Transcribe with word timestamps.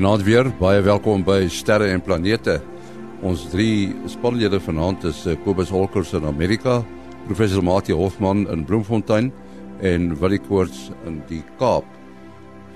Goeienaand 0.00 0.24
weer. 0.24 0.46
Baie 0.56 0.80
welkom 0.80 1.20
by 1.26 1.42
Sterre 1.52 1.90
en 1.92 2.00
Planete. 2.00 2.54
Ons 3.20 3.42
drie 3.52 3.90
spanlede 4.08 4.56
vanaand 4.64 5.02
is 5.04 5.18
eh, 5.28 5.34
Kobus 5.44 5.68
Holkers 5.68 6.14
in 6.16 6.24
Amerika, 6.24 6.78
Professor 7.26 7.60
Mati 7.60 7.92
Hofman 7.92 8.46
in 8.48 8.62
Bloemfontein 8.64 9.28
en 9.84 10.06
Willie 10.22 10.40
Koorts 10.40 10.86
in 11.04 11.18
die 11.28 11.42
Kaap. 11.60 11.84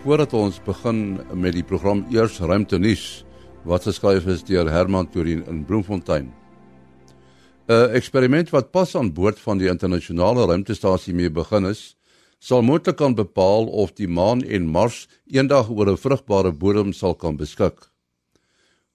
Voordat 0.02 0.36
ons 0.36 0.60
begin 0.66 1.00
met 1.32 1.56
die 1.56 1.64
program 1.64 2.04
Eers 2.12 2.36
Ruimte 2.44 2.76
Nuus 2.76 3.24
wat 3.64 3.88
geskryf 3.88 4.28
is 4.28 4.44
deur 4.44 4.68
Herman 4.68 5.08
Turin 5.08 5.46
in 5.48 5.64
Bloemfontein. 5.64 6.28
'n 7.72 7.96
Eksperiment 7.96 8.52
wat 8.52 8.68
pas 8.70 8.92
aan 9.00 9.14
boord 9.16 9.40
van 9.40 9.56
die 9.56 9.72
internasionale 9.72 10.44
ruimtestasie 10.44 11.14
mee 11.14 11.30
begin 11.32 11.72
is, 11.72 11.96
sal 12.44 12.60
moontlik 12.60 12.98
kan 13.00 13.14
bepaal 13.16 13.70
of 13.72 13.94
die 13.96 14.08
maan 14.08 14.42
en 14.44 14.68
Mars 14.68 15.06
eendag 15.32 15.70
oor 15.72 15.88
'n 15.88 16.02
vrugbare 16.04 16.52
bodem 16.52 16.92
sal 16.92 17.14
kan 17.14 17.36
beskik. 17.36 17.88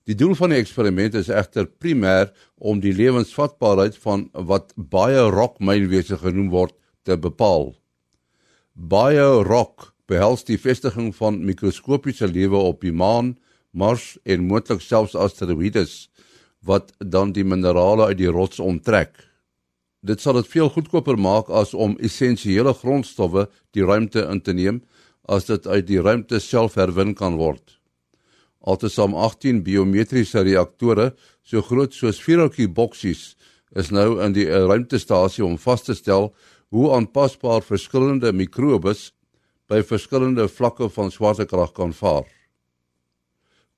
Die 0.05 0.15
doel 0.15 0.35
van 0.35 0.49
die 0.49 0.59
eksperiment 0.61 1.15
is 1.15 1.29
egter 1.29 1.65
primêr 1.65 2.31
om 2.57 2.79
die 2.79 2.93
lewensvatbaarheid 2.93 3.97
van 3.97 4.29
wat 4.33 4.73
baie 4.75 5.21
rock 5.29 5.59
mynwese 5.59 6.17
genoem 6.17 6.49
word 6.49 6.75
te 7.03 7.17
bepaal. 7.17 7.75
Baie 8.73 9.43
rock 9.43 9.93
behels 10.07 10.43
die 10.43 10.57
vestiging 10.57 11.15
van 11.15 11.45
mikroskopiese 11.45 12.27
lewe 12.27 12.57
op 12.57 12.81
die 12.81 12.93
maan, 12.93 13.37
Mars 13.71 14.17
en 14.25 14.47
moontlik 14.47 14.81
selfs 14.81 15.15
asteroïdes 15.15 16.09
wat 16.61 16.93
dan 16.97 17.31
die 17.31 17.43
minerale 17.43 18.05
uit 18.05 18.17
die 18.17 18.31
rots 18.33 18.59
onttrek. 18.59 19.28
Dit 20.01 20.21
sal 20.23 20.37
dit 20.39 20.47
veel 20.47 20.69
goedkoper 20.71 21.17
maak 21.19 21.49
as 21.51 21.73
om 21.73 21.97
essensiële 21.99 22.73
grondstowwe 22.73 23.49
die 23.75 23.83
ruimte 23.83 24.23
in 24.31 24.39
te 24.41 24.55
neem 24.55 24.79
as 25.27 25.49
dit 25.49 25.67
uit 25.67 25.87
die 25.87 25.99
ruimte 26.01 26.39
self 26.39 26.77
herwin 26.79 27.13
kan 27.13 27.35
word. 27.37 27.75
Altesaam 28.59 29.13
18 29.15 29.61
biometriese 29.63 30.43
reaktore 30.47 31.11
so 31.43 31.61
groot 31.61 31.93
soos 31.93 32.19
vierhoekie 32.23 32.67
boksies 32.67 33.35
is 33.75 33.91
nou 33.91 34.19
in 34.23 34.33
die 34.33 34.47
ruimtestasie 34.47 35.45
om 35.45 35.59
vas 35.59 35.83
te 35.85 35.95
stel 35.95 36.31
hoe 36.73 36.89
aanpasbaar 36.95 37.63
verskillende 37.65 38.31
mikrobes 38.33 39.11
by 39.69 39.83
verskillende 39.85 40.47
vlakke 40.49 40.89
van 40.89 41.11
swaartekrag 41.11 41.75
kan 41.77 41.93
vaar. 41.93 42.25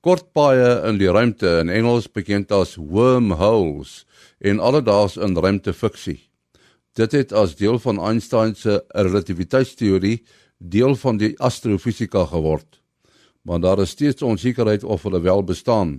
Kortpaaie 0.02 0.80
in 0.88 0.96
die 0.98 1.06
ruimte 1.14 1.60
in 1.60 1.68
Engels 1.70 2.08
bekend 2.10 2.50
as 2.50 2.72
wormholes 2.74 4.00
en 4.42 4.58
alledaars 4.58 5.14
in 5.14 5.36
ruimtefiksie. 5.38 6.16
Dit 6.98 7.12
het 7.14 7.30
as 7.30 7.52
deel 7.54 7.78
van 7.78 8.00
Einstein 8.02 8.56
se 8.58 8.80
relativiteitsteorie 8.98 10.24
deel 10.58 10.96
van 10.98 11.20
die 11.20 11.36
astrofisika 11.38 12.24
geword. 12.32 12.80
Maar 13.46 13.62
daar 13.62 13.82
is 13.84 13.94
steeds 13.94 14.26
onsekerheid 14.26 14.82
of 14.82 15.04
hulle 15.06 15.20
wel 15.22 15.44
bestaan. 15.46 15.92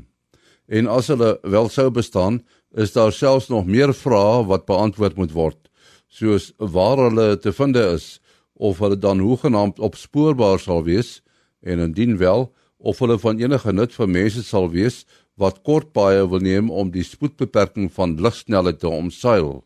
En 0.67 0.89
as 0.91 1.07
hulle 1.07 1.37
wel 1.41 1.69
sou 1.71 1.87
bestaan, 1.91 2.41
is 2.75 2.91
daar 2.91 3.13
selfs 3.15 3.47
nog 3.47 3.63
meer 3.65 3.93
vrae 3.95 4.41
wat 4.51 4.65
beantwoord 4.67 5.15
moet 5.15 5.31
word, 5.31 5.71
soos 6.11 6.51
waar 6.57 7.05
hulle 7.05 7.37
te 7.39 7.55
vind 7.55 7.79
is 7.79 8.19
of 8.53 8.83
hulle 8.83 8.99
dan 8.99 9.23
hoegenaamd 9.23 9.79
opspoorbaar 9.79 10.59
sal 10.59 10.83
wees 10.83 11.21
en 11.63 11.79
indien 11.79 12.17
wel 12.19 12.49
of 12.83 12.99
hulle 12.99 13.15
van 13.23 13.39
enige 13.39 13.71
nut 13.73 13.93
vir 13.95 14.09
mense 14.11 14.43
sal 14.43 14.67
wees 14.75 15.03
wat 15.39 15.61
kort 15.67 15.93
baie 15.95 16.25
wil 16.29 16.43
neem 16.43 16.69
om 16.69 16.91
die 16.91 17.05
spoedbeperking 17.07 17.89
van 17.95 18.17
ligsnelheid 18.21 18.81
te 18.83 18.89
omseil. 18.91 19.63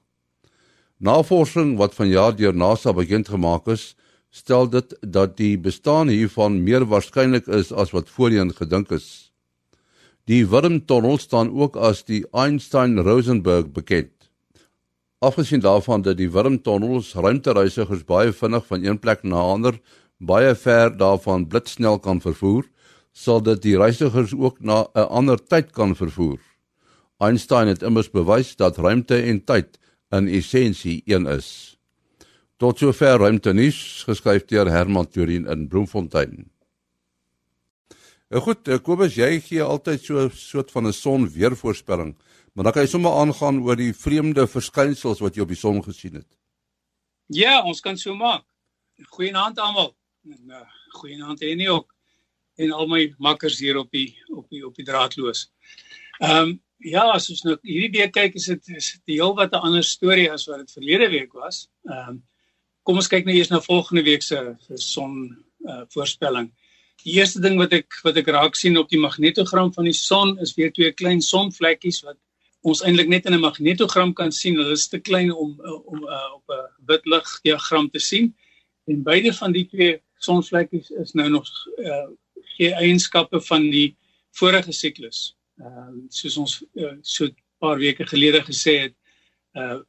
Navorsing 0.98 1.76
wat 1.82 1.98
vanjaar 1.98 2.38
deur 2.38 2.56
NASA 2.56 2.94
bekend 2.94 3.30
gemaak 3.34 3.68
is, 3.74 3.96
stel 4.30 4.70
dit 4.70 4.94
dat 5.02 5.36
die 5.38 5.58
bestaan 5.58 6.12
hiervan 6.14 6.62
meer 6.64 6.86
waarskynlik 6.86 7.50
is 7.60 7.72
as 7.72 7.94
wat 7.96 8.10
voorheen 8.10 8.54
gedink 8.54 8.94
is. 8.96 9.32
Die 10.28 10.44
Wurmtunnel 10.52 11.18
staan 11.18 11.52
ook 11.56 11.78
as 11.78 12.04
die 12.04 12.24
Einstein-Rosenberg 12.36 13.72
bekend. 13.74 14.12
Afgesien 15.24 15.64
daarvan 15.64 16.04
dat 16.06 16.20
die 16.20 16.30
Wurmtunnels 16.30 17.14
ruimtereisigers 17.16 18.04
baie 18.06 18.34
vinnig 18.34 18.66
van 18.68 18.84
een 18.84 19.00
plek 19.00 19.24
na 19.24 19.42
ander 19.42 19.80
baie 20.18 20.56
ver 20.56 20.92
daarvan 20.98 21.48
blitsnel 21.48 22.00
kan 22.00 22.22
vervoer, 22.22 22.66
sal 23.18 23.42
dit 23.42 23.64
die 23.66 23.78
reisigers 23.80 24.34
ook 24.38 24.60
na 24.62 24.86
'n 24.94 25.10
ander 25.20 25.40
tyd 25.42 25.72
kan 25.72 25.96
vervoer. 25.96 26.40
Einstein 27.18 27.68
het 27.68 27.82
immers 27.82 28.10
bewys 28.10 28.56
dat 28.56 28.78
ruimte 28.78 29.22
en 29.22 29.44
tyd 29.44 29.80
in 30.12 30.28
essensie 30.28 31.02
een 31.06 31.26
is. 31.26 31.78
Tot 32.58 32.78
sover 32.78 33.20
ruimte 33.20 33.54
nuus 33.54 34.04
geskryf 34.08 34.46
deur 34.46 34.70
Herman 34.70 35.08
Turin 35.08 35.48
in 35.48 35.68
Bloemfontein. 35.68 36.50
Nou 38.30 38.42
goed, 38.42 38.68
eh, 38.68 38.78
Kobus, 38.84 39.16
jy 39.16 39.40
gee 39.42 39.64
altyd 39.64 40.04
so 40.04 40.26
'n 40.26 40.32
soort 40.32 40.72
van 40.72 40.88
'n 40.88 40.94
son 40.94 41.30
weervoorspelling, 41.30 42.16
maar 42.54 42.64
dan 42.64 42.74
kan 42.74 42.82
jy 42.82 42.88
sommer 42.88 43.12
aangaan 43.12 43.62
oor 43.64 43.76
die 43.76 43.94
vreemde 43.94 44.48
verskynsels 44.48 45.20
wat 45.20 45.36
jy 45.36 45.42
op 45.42 45.48
die 45.48 45.58
son 45.58 45.84
gesien 45.84 46.14
het. 46.14 46.38
Ja, 47.28 47.64
ons 47.64 47.80
kan 47.80 47.98
so 47.98 48.16
maak. 48.16 48.44
Goeienaand 49.10 49.60
almal. 49.60 49.96
En 50.26 50.44
uh, 50.48 50.62
goeienaand 50.90 51.42
en 51.42 51.58
nie 51.58 51.70
ook 51.70 51.97
en 52.58 52.72
al 52.72 52.88
my 52.88 53.04
makkers 53.18 53.60
hier 53.60 53.78
op 53.78 53.92
die 53.92 54.10
op 54.34 54.50
die 54.50 54.64
op 54.66 54.76
die 54.76 54.86
draadloos. 54.86 55.48
Ehm 56.20 56.42
um, 56.42 56.56
ja, 56.78 57.04
as 57.10 57.30
ons 57.34 57.42
nou 57.42 57.56
hierdie 57.66 58.04
week 58.04 58.14
kyk 58.14 58.36
is 58.38 58.46
dit 58.52 58.70
is 58.78 58.92
dit 58.94 59.18
heel 59.18 59.34
wat 59.36 59.54
'n 59.54 59.66
ander 59.70 59.84
storie 59.84 60.30
as 60.32 60.46
wat 60.46 60.60
dit 60.66 60.78
verlede 60.78 61.10
week 61.10 61.34
was. 61.34 61.68
Ehm 61.90 62.10
um, 62.10 62.24
kom 62.84 62.96
ons 63.02 63.10
kyk 63.12 63.26
nou 63.26 63.36
eers 63.36 63.50
na 63.52 63.60
volgende 63.62 64.04
week 64.04 64.24
se 64.24 64.56
son 64.76 65.36
uh, 65.66 65.84
voorspelling. 65.90 66.52
Die 67.04 67.18
eerste 67.20 67.42
ding 67.44 67.58
wat 67.60 67.74
ek 67.74 68.00
wat 68.04 68.18
ek 68.18 68.30
raak 68.34 68.56
sien 68.56 68.78
op 68.78 68.90
die 68.90 69.00
magnetogram 69.00 69.74
van 69.74 69.90
die 69.90 69.98
son 69.98 70.38
is 70.40 70.56
weer 70.56 70.72
twee 70.72 70.92
klein 70.92 71.22
sonvlekkies 71.22 72.02
wat 72.06 72.18
ons 72.62 72.82
eintlik 72.84 73.08
net 73.08 73.26
in 73.26 73.34
'n 73.34 73.44
magnetogram 73.44 74.14
kan 74.14 74.32
sien. 74.32 74.56
Hulle 74.56 74.72
is 74.72 74.88
te 74.88 75.00
klein 75.00 75.32
om 75.32 75.60
om 75.94 76.04
uh, 76.04 76.34
op 76.34 76.46
'n 76.50 76.68
wit 76.88 77.06
lig 77.06 77.40
diagram 77.44 77.90
te 77.90 78.00
sien. 78.00 78.36
En 78.88 79.04
beide 79.04 79.34
van 79.34 79.52
die 79.52 79.68
twee 79.68 80.02
sonvlekkies 80.18 80.90
is 80.90 81.14
nou 81.14 81.30
nog 81.30 81.46
uh, 81.78 82.08
gee 82.58 82.74
eienskappe 82.74 83.42
van 83.50 83.70
die 83.72 83.96
vorige 84.38 84.74
siklus. 84.74 85.36
Ehm 85.62 85.94
uh, 85.94 86.08
soos 86.10 86.38
ons 86.38 86.58
uh, 86.76 86.96
so 87.02 87.26
'n 87.26 87.36
paar 87.60 87.78
weke 87.78 88.06
gelede 88.06 88.42
gesê 88.46 88.74
het, 88.86 88.96
uh 89.56 89.80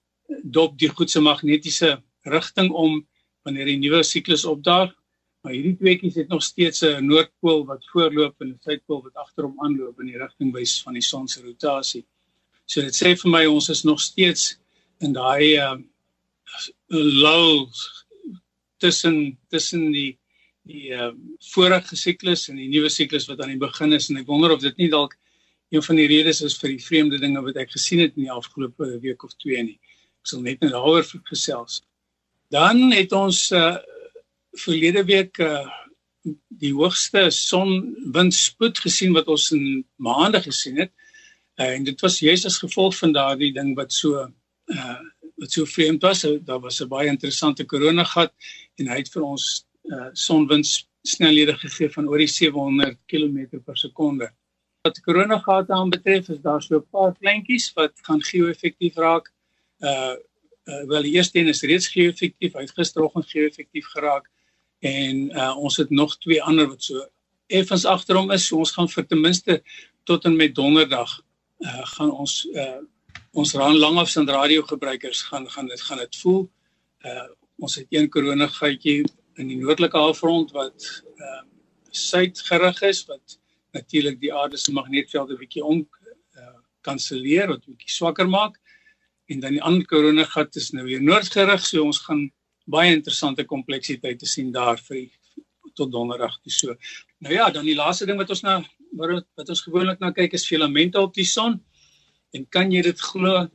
dop 0.44 0.78
die 0.78 0.88
goed 0.88 1.10
se 1.10 1.20
magnetiese 1.20 2.02
rigting 2.28 2.70
om 2.70 3.06
wanneer 3.42 3.66
die 3.66 3.78
nuwe 3.80 4.02
siklus 4.04 4.44
opdaag. 4.44 4.92
Maar 5.40 5.54
hierdie 5.54 5.76
tweeetjies 5.80 6.18
het 6.20 6.28
nog 6.28 6.42
steeds 6.42 6.82
'n 6.84 7.06
noordpool 7.06 7.64
wat 7.66 7.84
voorloop 7.92 8.34
en 8.40 8.48
'n 8.48 8.60
suidpool 8.60 9.02
wat 9.02 9.14
agterom 9.14 9.54
aanloop 9.64 10.00
in 10.00 10.06
die 10.06 10.18
rigting 10.18 10.52
wys 10.52 10.82
van 10.82 10.92
die 10.92 11.02
son 11.02 11.28
se 11.28 11.40
rotasie. 11.42 12.04
So 12.66 12.82
dit 12.82 12.94
sê 12.94 13.16
vir 13.16 13.30
my 13.30 13.44
ons 13.46 13.68
is 13.68 13.82
nog 13.84 14.00
steeds 14.00 14.58
in 15.00 15.12
daai 15.12 15.56
uh 15.56 15.78
low 17.24 17.68
tussen 18.76 19.38
tussen 19.48 19.92
die 19.92 20.18
die 20.68 20.92
uh, 20.92 21.12
vorige 21.54 21.96
siklus 21.96 22.48
en 22.50 22.58
die 22.60 22.68
nuwe 22.68 22.90
siklus 22.92 23.26
wat 23.30 23.40
aan 23.40 23.54
die 23.54 23.60
begin 23.60 23.96
is 23.96 24.10
en 24.10 24.20
ek 24.20 24.28
wonder 24.28 24.52
of 24.52 24.60
dit 24.60 24.76
nie 24.80 24.90
dalk 24.92 25.16
een 25.72 25.84
van 25.84 25.96
die 26.00 26.08
redes 26.08 26.40
is 26.44 26.56
vir 26.60 26.74
die 26.74 26.82
vreemde 26.84 27.20
dinge 27.20 27.42
wat 27.44 27.56
ek 27.60 27.72
gesien 27.74 28.02
het 28.04 28.16
in 28.16 28.26
die 28.26 28.32
afgelope 28.32 28.88
week 29.02 29.24
of 29.24 29.34
twee 29.36 29.60
nie. 29.64 29.76
Ek 30.20 30.30
sal 30.30 30.44
net 30.44 30.62
net 30.64 30.72
daaroor 30.72 31.04
gesels. 31.28 31.82
Dan 32.52 32.88
het 32.94 33.12
ons 33.12 33.50
uh, 33.52 33.76
verlede 34.56 35.04
week 35.08 35.40
uh, 35.44 35.66
die 36.60 36.72
hoogste 36.72 37.28
sonwindspoed 37.32 38.80
gesien 38.84 39.12
wat 39.16 39.28
ons 39.28 39.50
in 39.56 39.84
maande 40.00 40.40
gesien 40.44 40.80
het. 40.84 40.92
Uh, 41.60 41.74
en 41.74 41.84
dit 41.84 42.00
was 42.00 42.20
juist 42.24 42.48
as 42.48 42.60
gevolg 42.64 42.96
van 42.96 43.12
daardie 43.12 43.52
ding 43.52 43.74
wat 43.76 43.92
so 43.92 44.24
uh, 44.24 44.98
wat 45.38 45.52
so 45.54 45.68
vreemd 45.68 46.02
was. 46.02 46.24
Daar 46.44 46.60
was 46.60 46.80
'n 46.80 46.88
baie 46.88 47.08
interessante 47.08 47.64
koronagat 47.64 48.32
en 48.78 48.88
hy 48.88 48.96
het 49.04 49.12
vir 49.12 49.22
ons 49.22 49.67
uh, 49.88 50.08
sonwindsnelhede 50.12 51.54
gegee 51.58 51.90
van 51.90 52.08
oor 52.08 52.22
die 52.22 52.30
700 52.30 52.98
km 53.06 53.60
per 53.64 53.76
sekonde. 53.76 54.30
Wat 54.86 54.94
die 54.94 55.04
koronagate 55.04 55.72
aanbetref, 55.72 56.28
is 56.28 56.40
daar 56.42 56.62
so 56.62 56.76
'n 56.76 56.88
paar 56.90 57.14
kleintjies 57.18 57.72
wat 57.74 57.92
gaan 58.06 58.22
geo-effektief 58.22 58.96
raak. 58.96 59.32
Uh, 59.80 60.14
uh 60.68 60.84
wel 60.86 61.02
die 61.02 61.12
eerste 61.12 61.38
een 61.38 61.48
is 61.48 61.62
reeds 61.62 61.88
geo-effektief, 61.88 62.52
hy 62.52 62.60
het 62.60 62.76
gisteroggend 62.76 63.30
geo-effektief 63.30 63.86
geraak 63.86 64.30
en 64.78 65.30
uh 65.30 65.56
ons 65.56 65.76
het 65.76 65.90
nog 65.90 66.18
twee 66.18 66.42
ander 66.42 66.68
wat 66.68 66.82
so 66.82 67.08
effens 67.46 67.84
agter 67.84 68.16
hom 68.16 68.30
is. 68.30 68.46
So 68.46 68.58
ons 68.58 68.72
gaan 68.72 68.88
vir 68.88 69.06
ten 69.06 69.20
minste 69.20 69.62
tot 70.04 70.24
en 70.24 70.36
met 70.36 70.54
donderdag 70.54 71.20
uh 71.58 71.86
gaan 71.96 72.10
ons 72.10 72.44
uh 72.52 72.80
ons 73.32 73.52
langafstand 73.52 74.28
radio 74.28 74.62
gebruikers 74.62 75.22
gaan 75.22 75.50
gaan 75.50 75.66
dit 75.66 75.80
gaan 75.80 75.98
dit 75.98 76.16
voel. 76.16 76.50
Uh 77.04 77.28
ons 77.58 77.74
het 77.74 77.86
een 77.90 78.08
koronagatjie 78.08 79.04
in 79.38 79.50
die 79.50 79.58
noordelike 79.60 79.98
halfrond 79.98 80.54
wat 80.56 80.88
ehm 81.16 81.28
uh, 81.28 81.44
suidgerig 81.98 82.82
is 82.84 83.06
wat 83.08 83.38
natuurlik 83.72 84.18
die 84.20 84.32
aarde 84.34 84.58
se 84.60 84.72
magnetveld 84.72 85.30
'n 85.30 85.38
bietjie 85.40 85.64
om 85.64 85.78
uh, 86.36 86.58
kanselleer 86.84 87.48
wat 87.48 87.64
bietjie 87.64 87.94
swakker 87.94 88.28
maak 88.28 88.58
en 89.32 89.40
dan 89.40 89.56
die 89.56 89.62
ander 89.62 89.86
koronagat 89.86 90.56
is 90.56 90.70
nou 90.72 90.84
weer 90.84 91.02
noordgerig 91.02 91.64
so 91.64 91.84
ons 91.84 92.00
gaan 92.06 92.28
baie 92.64 92.92
interessante 92.92 93.44
kompleksiteit 93.44 94.18
te 94.18 94.28
sien 94.28 94.52
daar 94.52 94.78
vir 94.88 95.08
tot 95.78 95.92
donderdag 95.92 96.38
toe 96.42 96.52
so. 96.52 96.74
Nou 97.24 97.34
ja, 97.34 97.50
dan 97.54 97.66
die 97.68 97.76
laaste 97.78 98.06
ding 98.08 98.18
wat 98.20 98.30
ons 98.34 98.44
nou 98.46 98.58
wat 98.98 99.26
wat 99.38 99.52
ons 99.52 99.64
gewoonlik 99.66 100.00
na 100.02 100.12
kyk 100.16 100.34
is 100.38 100.46
filamente 100.48 101.00
op 101.00 101.14
die 101.14 101.26
son. 101.28 101.58
En 102.36 102.44
kan 102.56 102.72
jy 102.72 102.82
dit 102.82 103.00
glo? 103.10 103.46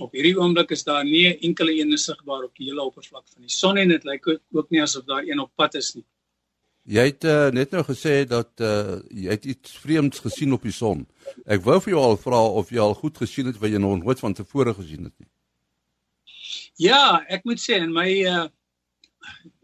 Op 0.00 0.14
hierdie 0.16 0.38
oomblik 0.38 0.70
is 0.70 0.84
daar 0.84 1.04
nie 1.04 1.28
'n 1.28 1.38
enkele 1.48 1.72
een 1.78 1.98
sigbaar 1.98 2.44
op 2.44 2.56
die 2.56 2.66
hele 2.68 2.82
oppervlak 2.82 3.24
van 3.28 3.42
die 3.42 3.50
son 3.50 3.76
en 3.76 3.88
dit 3.88 4.04
lyk 4.04 4.26
ook 4.52 4.70
nie 4.70 4.82
asof 4.82 5.04
daar 5.04 5.22
een 5.22 5.38
op 5.38 5.50
pad 5.54 5.74
is 5.74 5.94
nie. 5.94 6.04
Jy 6.82 7.04
het 7.04 7.24
uh, 7.24 7.48
net 7.54 7.70
nou 7.70 7.84
gesê 7.86 8.24
dat 8.26 8.50
uh, 8.58 8.98
jy 9.08 9.30
het 9.30 9.44
iets 9.44 9.76
vreemds 9.78 10.18
gesien 10.18 10.52
op 10.52 10.62
die 10.62 10.72
son. 10.72 11.06
Ek 11.46 11.62
wou 11.62 11.78
vir 11.80 11.92
jou 11.92 12.00
al 12.02 12.16
vra 12.16 12.40
of 12.42 12.70
jy 12.70 12.80
al 12.82 12.94
goed 12.94 13.16
gesien 13.16 13.46
het 13.46 13.58
wat 13.62 13.70
jy 13.70 13.78
nog 13.78 14.02
nooit 14.02 14.18
van 14.18 14.34
tevore 14.34 14.74
gesien 14.74 15.04
het 15.04 15.14
nie. 15.18 15.28
Ja, 16.80 17.22
ek 17.28 17.44
moet 17.44 17.60
sê 17.60 17.78
in 17.78 17.92
my 17.92 18.08
uh 18.26 18.48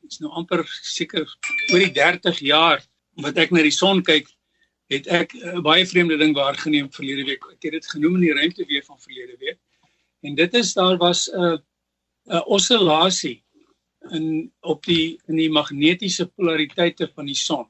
is 0.08 0.20
nou 0.22 0.31
amper 0.40 0.62
seker 0.88 1.26
oor 1.72 1.82
die 1.82 1.92
30 1.92 2.38
jaar 2.40 2.84
wat 3.20 3.36
ek 3.36 3.50
na 3.52 3.60
die 3.66 3.74
son 3.74 3.98
kyk, 4.06 4.31
het 4.88 5.08
ek 5.08 5.34
'n 5.34 5.58
uh, 5.58 5.60
baie 5.60 5.84
vreemde 5.86 6.16
ding 6.16 6.36
waargeneem 6.36 6.86
verlede 6.92 7.24
week. 7.24 7.44
Ek 7.52 7.62
het 7.66 7.72
dit 7.72 7.86
genoem 7.86 8.14
in 8.14 8.24
die 8.28 8.36
ruimte 8.38 8.64
weer 8.64 8.84
van 8.86 9.00
verlede 9.00 9.36
week. 9.42 9.58
En 10.20 10.35
dit 10.35 10.55
is 10.55 10.73
daar 10.75 10.97
was 10.97 11.29
'n 11.31 11.41
uh, 11.41 11.59
'n 12.29 12.44
oscillasie 12.47 13.44
in 14.11 14.53
op 14.61 14.85
die 14.85 15.20
in 15.26 15.37
die 15.37 15.50
magnetiese 15.50 16.26
polariteite 16.26 17.11
van 17.15 17.26
die 17.26 17.37
son. 17.37 17.67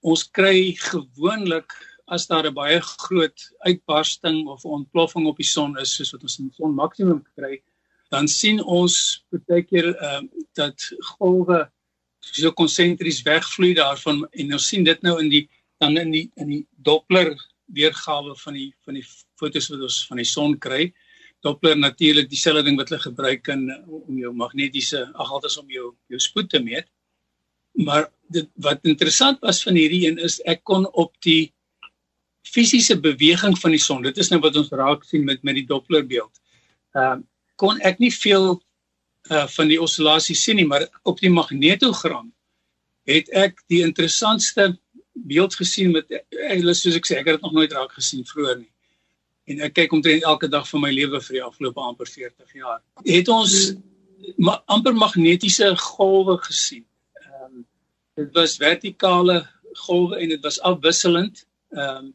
Ons 0.00 0.30
kry 0.30 0.72
gewoonlik 0.76 1.72
as 2.04 2.26
daar 2.26 2.46
'n 2.46 2.54
baie 2.54 2.80
groot 2.80 3.40
uitbarsting 3.58 4.46
of 4.48 4.64
ontploffing 4.64 5.26
op 5.26 5.36
die 5.36 5.46
son 5.46 5.78
is 5.78 5.94
soos 5.94 6.12
wat 6.12 6.22
ons 6.22 6.38
in 6.38 6.48
die 6.48 6.54
son 6.54 6.74
maksimum 6.74 7.22
kry, 7.36 7.62
dan 8.10 8.28
sien 8.28 8.62
ons 8.62 9.24
baie 9.46 9.62
keer 9.62 9.94
ehm 9.94 10.24
uh, 10.24 10.42
dat 10.54 10.90
golwe 11.16 11.70
so 12.20 12.52
konsentries 12.52 13.22
wegvloei 13.22 13.74
daarvan 13.74 14.26
en 14.30 14.52
ons 14.52 14.68
sien 14.68 14.84
dit 14.84 15.02
nou 15.02 15.20
in 15.20 15.28
die 15.28 15.48
dan 15.80 15.96
in 15.96 16.10
die 16.10 16.30
in 16.36 16.48
die 16.48 16.66
Doppler 16.76 17.36
weergawe 17.72 18.34
van 18.36 18.54
die 18.54 18.74
van 18.84 18.94
die 18.94 19.06
fotos 19.38 19.70
wat 19.70 19.80
ons 19.80 20.06
van 20.06 20.20
die 20.20 20.28
son 20.28 20.58
kry. 20.58 20.92
Doppler 21.44 21.78
natuurlik 21.78 22.28
dieselfde 22.28 22.66
ding 22.66 22.76
wat 22.76 22.90
hulle 22.90 23.02
gebruik 23.02 23.48
in 23.48 23.68
om 23.86 24.18
jou 24.18 24.32
magnetiese 24.36 25.06
ag 25.14 25.30
altyd 25.30 25.56
om 25.62 25.70
jou 25.72 25.86
jou 26.12 26.20
spoed 26.20 26.50
te 26.52 26.60
meet. 26.62 26.88
Maar 27.80 28.10
dit 28.28 28.48
wat 28.54 28.84
interessant 28.84 29.40
was 29.46 29.62
van 29.62 29.78
hierdie 29.78 30.06
een 30.08 30.18
is 30.18 30.40
ek 30.44 30.64
kon 30.68 30.86
op 30.92 31.14
die 31.24 31.52
fisiese 32.46 32.98
beweging 33.00 33.56
van 33.58 33.70
die 33.76 33.82
son. 33.82 34.02
Dit 34.02 34.18
is 34.18 34.30
nou 34.30 34.40
wat 34.40 34.56
ons 34.56 34.72
raak 34.74 35.04
sien 35.04 35.24
met 35.24 35.42
met 35.46 35.56
die 35.60 35.66
Doppler 35.66 36.06
beeld. 36.06 36.42
Ehm 36.96 37.20
uh, 37.20 37.26
kon 37.60 37.80
ek 37.84 37.98
nie 38.00 38.12
veel 38.12 38.54
uh 39.28 39.46
van 39.54 39.68
die 39.68 39.80
oscillasie 39.80 40.36
sien 40.36 40.56
nie, 40.56 40.66
maar 40.66 40.86
op 41.04 41.18
die 41.20 41.32
magnetogram 41.32 42.30
het 43.08 43.28
ek 43.36 43.60
die 43.68 43.82
interessantste 43.84 44.70
beeld 45.12 45.54
gesien 45.54 45.92
met 45.92 46.08
hulle 46.30 46.74
soos 46.74 46.96
ek 46.96 47.08
sê 47.08 47.18
ek 47.18 47.28
het 47.28 47.38
dit 47.38 47.44
nog 47.44 47.56
nooit 47.56 47.72
raak 47.72 47.92
gesien 47.98 48.24
vroeër 48.24 48.62
nie. 48.62 48.70
En 49.50 49.62
ek 49.66 49.74
kyk 49.78 49.94
omtrent 49.96 50.26
elke 50.28 50.48
dag 50.50 50.66
van 50.68 50.84
my 50.84 50.90
lewe 50.94 51.20
vir 51.26 51.38
die 51.38 51.44
afgelope 51.44 51.82
amper 51.82 52.08
40 52.08 52.58
jaar. 52.60 52.80
Het 53.06 53.30
ons 53.32 53.56
ma 54.38 54.58
amper 54.70 54.94
magnetiese 54.94 55.72
golwe 55.96 56.36
gesien. 56.46 56.84
Ehm 57.24 57.44
um, 57.46 57.66
dit 58.20 58.34
was 58.36 58.58
vertikale 58.60 59.40
golwe 59.86 60.18
en 60.20 60.34
dit 60.34 60.42
was 60.46 60.60
afwisselend. 60.72 61.44
Ehm 61.74 62.06
um, 62.06 62.10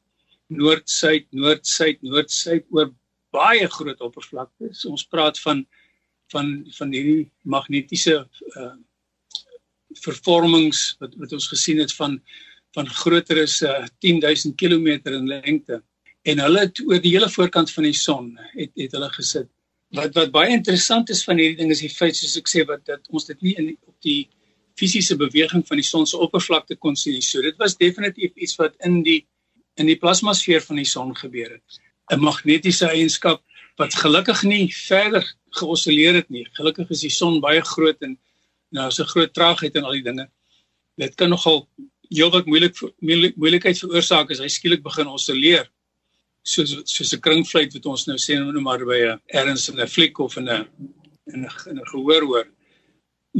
noord-suid, 0.56 1.26
noord-suid, 1.34 2.04
noord-suid 2.06 2.68
oor 2.70 2.92
baie 3.34 3.68
groot 3.68 4.02
oppervlaktes. 4.06 4.86
Ons 4.86 5.08
praat 5.10 5.40
van 5.44 5.66
van 6.34 6.52
van 6.78 6.94
hierdie 6.94 7.30
magnetiese 7.44 8.20
uh 8.56 8.76
vervormings 9.96 10.96
wat 11.00 11.14
wat 11.22 11.34
ons 11.38 11.48
gesien 11.48 11.80
het 11.80 11.94
van 11.96 12.18
van 12.76 12.90
groter 12.92 13.40
as 13.44 13.62
uh, 13.64 13.86
10000 14.04 14.58
km 14.60 14.88
in 15.08 15.28
lengte. 15.32 15.80
En 16.26 16.42
hulle 16.42 16.60
het 16.66 16.82
oor 16.86 17.02
die 17.02 17.14
hele 17.14 17.30
voorkant 17.30 17.72
van 17.72 17.86
die 17.86 17.98
son 17.98 18.32
het 18.54 18.72
het 18.80 18.96
hulle 18.98 19.10
gesit. 19.14 19.50
Wat 19.96 20.16
wat 20.18 20.32
baie 20.34 20.54
interessant 20.54 21.10
is 21.14 21.24
van 21.24 21.38
hierdie 21.38 21.60
ding 21.60 21.72
is 21.72 21.84
die 21.86 21.92
feit 21.94 22.18
soos 22.18 22.38
ek 22.40 22.50
sê 22.50 22.66
wat 22.66 22.86
dat 22.90 23.06
ons 23.14 23.28
dit 23.30 23.42
nie 23.46 23.54
in 23.62 23.70
op 23.86 23.96
die 24.08 24.30
fisiese 24.80 25.16
beweging 25.20 25.64
van 25.68 25.80
die 25.80 25.88
son 25.88 26.08
se 26.10 26.18
oppervlakte 26.18 26.76
kon 26.76 26.98
sien. 27.00 27.22
So 27.22 27.42
dit 27.46 27.58
was 27.62 27.78
definitief 27.78 28.34
iets 28.36 28.58
wat 28.60 28.76
in 28.90 29.04
die 29.06 29.22
in 29.80 29.92
die 29.92 30.00
plasmasfeer 30.00 30.64
van 30.64 30.80
die 30.80 30.88
son 30.88 31.14
gebeur 31.16 31.52
het. 31.58 31.80
'n 32.12 32.22
Magnetiese 32.22 32.88
eienskap 32.90 33.44
wat 33.78 33.96
gelukkig 33.96 34.44
nie 34.44 34.68
verder 34.74 35.26
geosilleer 35.60 36.16
het 36.22 36.30
nie. 36.30 36.46
Gelukkig 36.58 36.90
is 36.90 37.02
die 37.02 37.14
son 37.14 37.42
baie 37.42 37.62
groot 37.62 38.02
en 38.02 38.18
nou 38.72 38.88
is 38.88 39.00
'n 39.00 39.12
groot 39.14 39.34
traagheid 39.34 39.76
en 39.76 39.84
al 39.84 39.98
die 40.00 40.04
dinge. 40.10 40.30
Dit 40.98 41.16
kan 41.16 41.30
nogal 41.30 41.68
heelwat 42.10 42.46
moeilik 42.46 42.76
moeilikheid 43.36 43.78
veroorsaak 43.80 44.32
as 44.32 44.40
hy 44.40 44.48
skielik 44.48 44.84
begin 44.84 45.08
osilleer. 45.08 45.70
Soos 46.46 46.76
soos 46.86 47.14
'n 47.14 47.24
kringfluit 47.28 47.74
wat 47.74 47.86
ons 47.94 48.06
nou 48.08 48.18
sê 48.22 48.38
nou 48.38 48.62
maar 48.62 48.84
by 48.86 49.00
'n 49.06 49.22
erns 49.42 49.70
in 49.70 49.80
'n 49.80 49.88
fliek 49.88 50.20
of 50.20 50.38
in 50.38 50.50
'n 50.50 50.68
in 51.34 51.42
'n 51.46 51.50
in 51.70 51.80
'n 51.80 51.90
gehoor 51.94 52.24
hoor. 52.30 52.48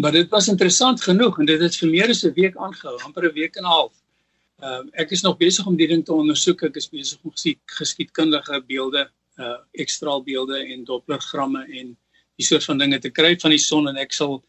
Maar 0.02 0.12
dit 0.12 0.30
was 0.30 0.48
interessant 0.48 1.02
genoeg 1.02 1.40
en 1.40 1.46
dit 1.46 1.62
het 1.62 1.76
vir 1.76 1.90
meer 1.90 2.10
as 2.10 2.24
'n 2.26 2.34
week 2.34 2.56
aangehou, 2.58 2.98
amper 3.04 3.30
'n 3.30 3.34
week 3.34 3.56
en 3.56 3.64
'n 3.64 3.76
half. 3.78 3.94
Ehm 4.62 4.88
uh, 4.88 5.02
ek 5.02 5.12
is 5.12 5.22
nog 5.22 5.38
besig 5.38 5.66
om 5.66 5.76
die 5.76 5.88
ding 5.88 6.06
te 6.06 6.14
ondersoek. 6.14 6.64
Ek 6.64 6.76
is 6.76 6.90
besig 6.90 7.20
om 7.24 7.32
geskied, 7.32 7.60
geskiedkundige 7.66 8.64
beelde, 8.68 9.10
uh 9.38 9.58
ekstraalbeelde 9.72 10.58
en 10.74 10.84
dopplergramme 10.84 11.66
en 11.80 11.98
die 12.36 12.46
soort 12.46 12.64
van 12.64 12.78
dinge 12.78 13.00
te 13.00 13.10
kry 13.10 13.36
van 13.40 13.52
die 13.52 13.60
son 13.60 13.88
en 13.88 13.98
ek 13.98 14.14
sal 14.14 14.44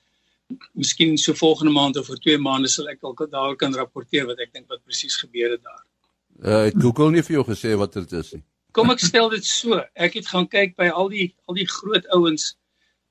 miskien 0.79 1.17
so 1.19 1.35
volgende 1.35 1.73
maand 1.73 1.97
of 1.97 2.11
oor 2.11 2.21
2 2.23 2.39
maande 2.39 2.71
sal 2.71 2.89
ek 2.89 3.03
al 3.03 3.17
daar 3.31 3.57
kan 3.57 3.75
rapporteer 3.75 4.27
wat 4.27 4.39
ek 4.39 4.53
dink 4.53 4.69
wat 4.71 4.85
presies 4.85 5.17
gebeur 5.23 5.51
het 5.57 5.63
daar. 5.63 5.83
Uh 6.45 6.67
het 6.69 6.77
Google 6.77 7.11
nie 7.15 7.25
vir 7.25 7.39
jou 7.39 7.45
gesê 7.49 7.73
wat 7.81 7.95
dit 7.97 8.13
is 8.13 8.35
nie. 8.37 8.43
Kom 8.77 8.91
ek 8.93 9.01
stel 9.01 9.31
dit 9.33 9.45
so. 9.45 9.79
Ek 9.95 10.19
het 10.19 10.27
gaan 10.29 10.49
kyk 10.53 10.75
by 10.77 10.91
al 10.93 11.09
die 11.09 11.31
al 11.49 11.57
die 11.57 11.69
groot 11.71 12.05
ouens 12.13 12.57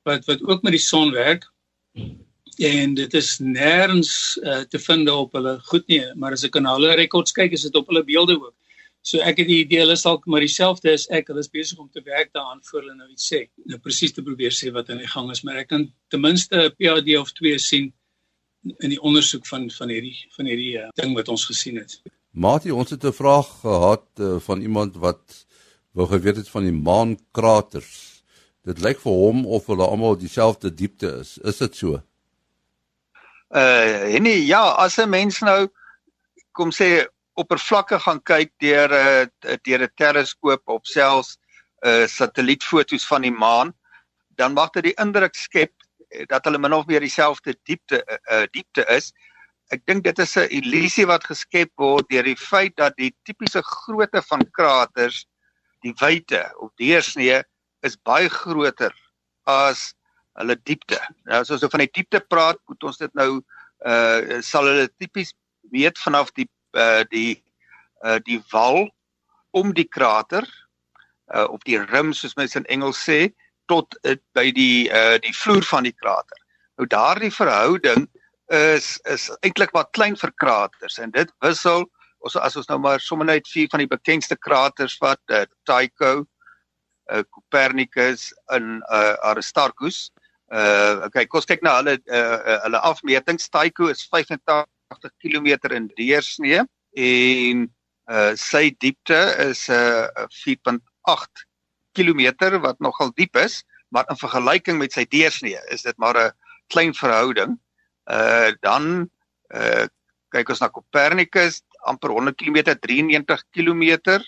wat 0.06 0.27
wat 0.30 0.44
ook 0.45 0.62
met 0.63 0.75
die 0.77 0.83
son 0.83 1.13
werk. 1.16 1.48
En 2.62 2.94
dit 2.95 3.13
is 3.18 3.30
nêrens 3.42 4.12
uh, 4.44 4.62
te 4.69 4.80
vind 4.80 5.10
op 5.10 5.33
hulle 5.33 5.57
goed 5.72 5.88
nie. 5.92 6.04
Maar 6.16 6.38
as 6.38 6.45
ek 6.45 6.60
na 6.62 6.75
hulle 6.77 6.94
rekords 6.95 7.33
kyk 7.33 7.57
is 7.57 7.66
dit 7.66 7.75
op 7.75 7.89
hulle 7.89 8.06
beelde 8.06 8.38
ook. 8.38 8.54
So 9.06 9.22
ek 9.22 9.42
het 9.42 9.50
die 9.50 9.60
idee 9.63 9.81
hulle 9.81 9.98
sal 9.98 10.22
maar 10.30 10.45
dieselfde 10.45 10.94
as 10.94 11.07
ek. 11.10 11.31
Hulle 11.33 11.42
is 11.42 11.50
besig 11.50 11.81
om 11.81 11.89
te 11.89 12.06
werk 12.06 12.30
daaraan 12.38 12.62
voor 12.69 12.83
hulle 12.83 12.98
nou 13.00 13.10
iets 13.10 13.25
sê. 13.33 13.48
Nou 13.65 13.82
presies 13.82 14.13
te 14.13 14.24
probeer 14.25 14.53
sê 14.53 14.70
wat 14.75 14.89
aan 14.94 15.01
die 15.01 15.10
gang 15.10 15.32
is. 15.34 15.41
Maar 15.41 15.63
ek 15.65 15.72
kan 15.74 15.89
ten 16.13 16.22
minste 16.22 16.67
'n 16.70 16.75
PhD 16.77 17.17
of 17.17 17.34
2 17.41 17.58
sien 17.58 17.89
in 18.86 18.94
die 18.94 19.01
ondersoek 19.01 19.50
van 19.50 19.65
van 19.72 19.89
hierdie 19.89 20.17
van 20.38 20.46
hierdie 20.46 20.77
uh, 20.77 20.89
ding 21.01 21.17
wat 21.17 21.27
ons 21.29 21.46
gesien 21.46 21.82
het 21.82 22.00
Matie 22.36 22.75
ons 22.75 22.89
het 22.89 23.04
'n 23.04 23.13
vraag 23.13 23.48
gehad 23.62 24.06
uh, 24.20 24.39
van 24.39 24.62
iemand 24.62 24.96
wat 24.96 25.46
wou 25.92 26.08
geweet 26.08 26.36
het 26.36 26.50
van 26.50 26.63
die 26.63 26.74
maankraters. 26.75 28.24
Dit 28.62 28.80
lyk 28.80 29.00
vir 29.00 29.12
hom 29.12 29.46
of 29.46 29.65
hulle 29.65 29.88
almal 29.88 30.18
dieselfde 30.18 30.74
diepte 30.74 31.08
is. 31.24 31.38
Is 31.38 31.58
dit 31.58 31.75
so? 31.75 32.01
Uh 33.50 34.20
nee 34.20 34.46
ja 34.46 34.63
as 34.84 34.98
'n 34.98 35.10
mens 35.10 35.39
nou 35.39 35.70
kom 36.51 36.72
sê 36.72 37.08
oppervlakke 37.34 38.00
gaan 38.00 38.22
kyk 38.24 38.51
deur 38.58 38.89
'n 38.92 39.32
uh, 39.48 39.56
deur 39.63 39.82
'n 39.84 39.96
teleskoop 39.96 40.62
of 40.65 40.82
selfs 40.84 41.38
uh, 41.86 42.08
satellietfoto's 42.08 43.08
van 43.08 43.22
die 43.22 43.32
maan 43.32 43.74
dan 44.36 44.54
mag 44.54 44.70
dit 44.70 44.84
die 44.84 44.98
indruk 45.00 45.36
skep 45.36 45.72
dat 46.27 46.44
hulle 46.46 46.58
min 46.58 46.74
of 46.74 46.86
meer 46.86 47.00
dieselfde 47.00 47.56
diepte 47.63 48.04
uh, 48.32 48.44
diepte 48.51 48.86
is 48.88 49.13
ek 49.74 49.86
dink 49.89 50.03
dit 50.05 50.19
is 50.19 50.38
'n 50.38 50.50
illusie 50.50 51.05
wat 51.10 51.25
geskep 51.25 51.72
word 51.77 52.10
deur 52.10 52.24
die 52.24 52.38
feit 52.38 52.75
dat 52.77 52.95
die 52.98 53.13
tipiese 53.25 53.62
grootte 53.63 54.22
van 54.22 54.45
kraters 54.51 55.25
die 55.81 55.93
wyte 56.01 56.43
of 56.60 56.72
deursnee 56.77 57.43
is 57.81 57.98
baie 57.98 58.29
groter 58.29 58.93
as 59.45 59.93
hulle 60.39 60.55
diepte. 60.67 61.00
Nou 61.25 61.41
as 61.41 61.51
ons 61.53 61.62
so 61.62 61.69
van 61.72 61.86
die 61.86 61.91
diepte 61.93 62.19
praat, 62.19 62.60
moet 62.67 62.84
ons 62.84 62.98
dit 62.98 63.13
nou 63.15 63.41
uh 63.86 64.41
sal 64.41 64.69
hulle 64.69 64.88
tipies 65.00 65.34
weet 65.74 65.98
vanaf 66.01 66.31
die 66.38 66.48
uh 66.74 67.03
die 67.12 67.41
uh 68.03 68.19
die 68.25 68.41
wal 68.51 68.89
om 69.51 69.74
die 69.74 69.88
krater 69.88 70.45
uh 71.34 71.48
of 71.50 71.63
die 71.65 71.79
rim 71.79 72.13
soos 72.13 72.36
mense 72.38 72.57
in 72.60 72.65
Engels 72.65 73.01
sê 73.01 73.34
tot 73.72 73.98
uh, 74.03 74.15
by 74.34 74.51
die 74.51 74.89
uh 74.89 75.17
die 75.22 75.34
vloer 75.34 75.65
van 75.65 75.88
die 75.88 75.95
krater. 75.95 76.39
Nou 76.77 76.88
daardie 76.91 77.31
verhouding 77.31 78.07
is 78.53 78.99
is 79.09 79.29
eintlik 79.41 79.71
wat 79.73 79.91
klein 79.91 80.15
vir 80.15 80.31
kraters 80.41 80.99
en 80.99 81.11
dit 81.11 81.31
wissel 81.41 81.85
ons 82.25 82.35
as 82.35 82.55
ons 82.55 82.67
nou 82.69 82.77
maar 82.79 82.99
sommer 82.99 83.25
net 83.25 83.47
vier 83.47 83.69
van 83.71 83.79
die 83.79 83.89
bekendste 83.89 84.35
kraters 84.35 84.97
wat 85.01 85.21
uh, 85.29 85.45
Tycho, 85.65 86.25
uh, 87.11 87.23
Copernicus 87.29 88.33
en 88.53 88.81
uh, 88.89 89.15
Aristarchus 89.21 90.11
Uh 90.53 91.01
okay, 91.07 91.25
kom 91.25 91.41
ons 91.41 91.47
kyk 91.49 91.63
na 91.65 91.79
hulle 91.79 91.97
uh, 92.05 92.59
hulle 92.67 92.81
afmetings. 92.85 93.49
Tycho 93.49 93.89
is 93.89 94.03
85 94.05 95.09
km 95.23 95.73
in 95.73 95.89
deursnee 95.97 96.61
en 96.93 97.65
uh 98.05 98.33
sy 98.37 98.69
diepte 98.77 99.17
is 99.41 99.65
uh 99.73 100.05
4.8 100.45 101.45
km 101.97 102.21
wat 102.61 102.77
nogal 102.79 103.09
diep 103.17 103.35
is, 103.41 103.63
maar 103.89 104.05
in 104.13 104.21
vergelyking 104.21 104.77
met 104.77 104.93
sy 104.93 105.07
deursnee 105.09 105.57
is 105.73 105.81
dit 105.81 105.97
maar 105.97 106.13
'n 106.13 106.31
klein 106.69 106.93
verhouding. 106.93 107.57
Uh 108.05 108.53
dan 108.62 109.09
uh 109.53 109.85
kyk 110.29 110.50
ons 110.50 110.62
na 110.62 110.69
Copernicus, 110.69 111.62
amper 111.88 112.12
100 112.12 112.35
km, 112.35 112.75
93 112.81 113.45
km, 113.55 114.19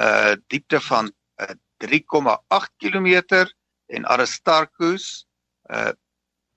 uh 0.00 0.34
diepte 0.50 0.80
van 0.80 1.10
uh, 1.40 1.54
3,8 1.84 2.72
km 2.82 3.46
en 3.86 4.04
Aristarchus 4.04 5.26
uh 5.70 5.92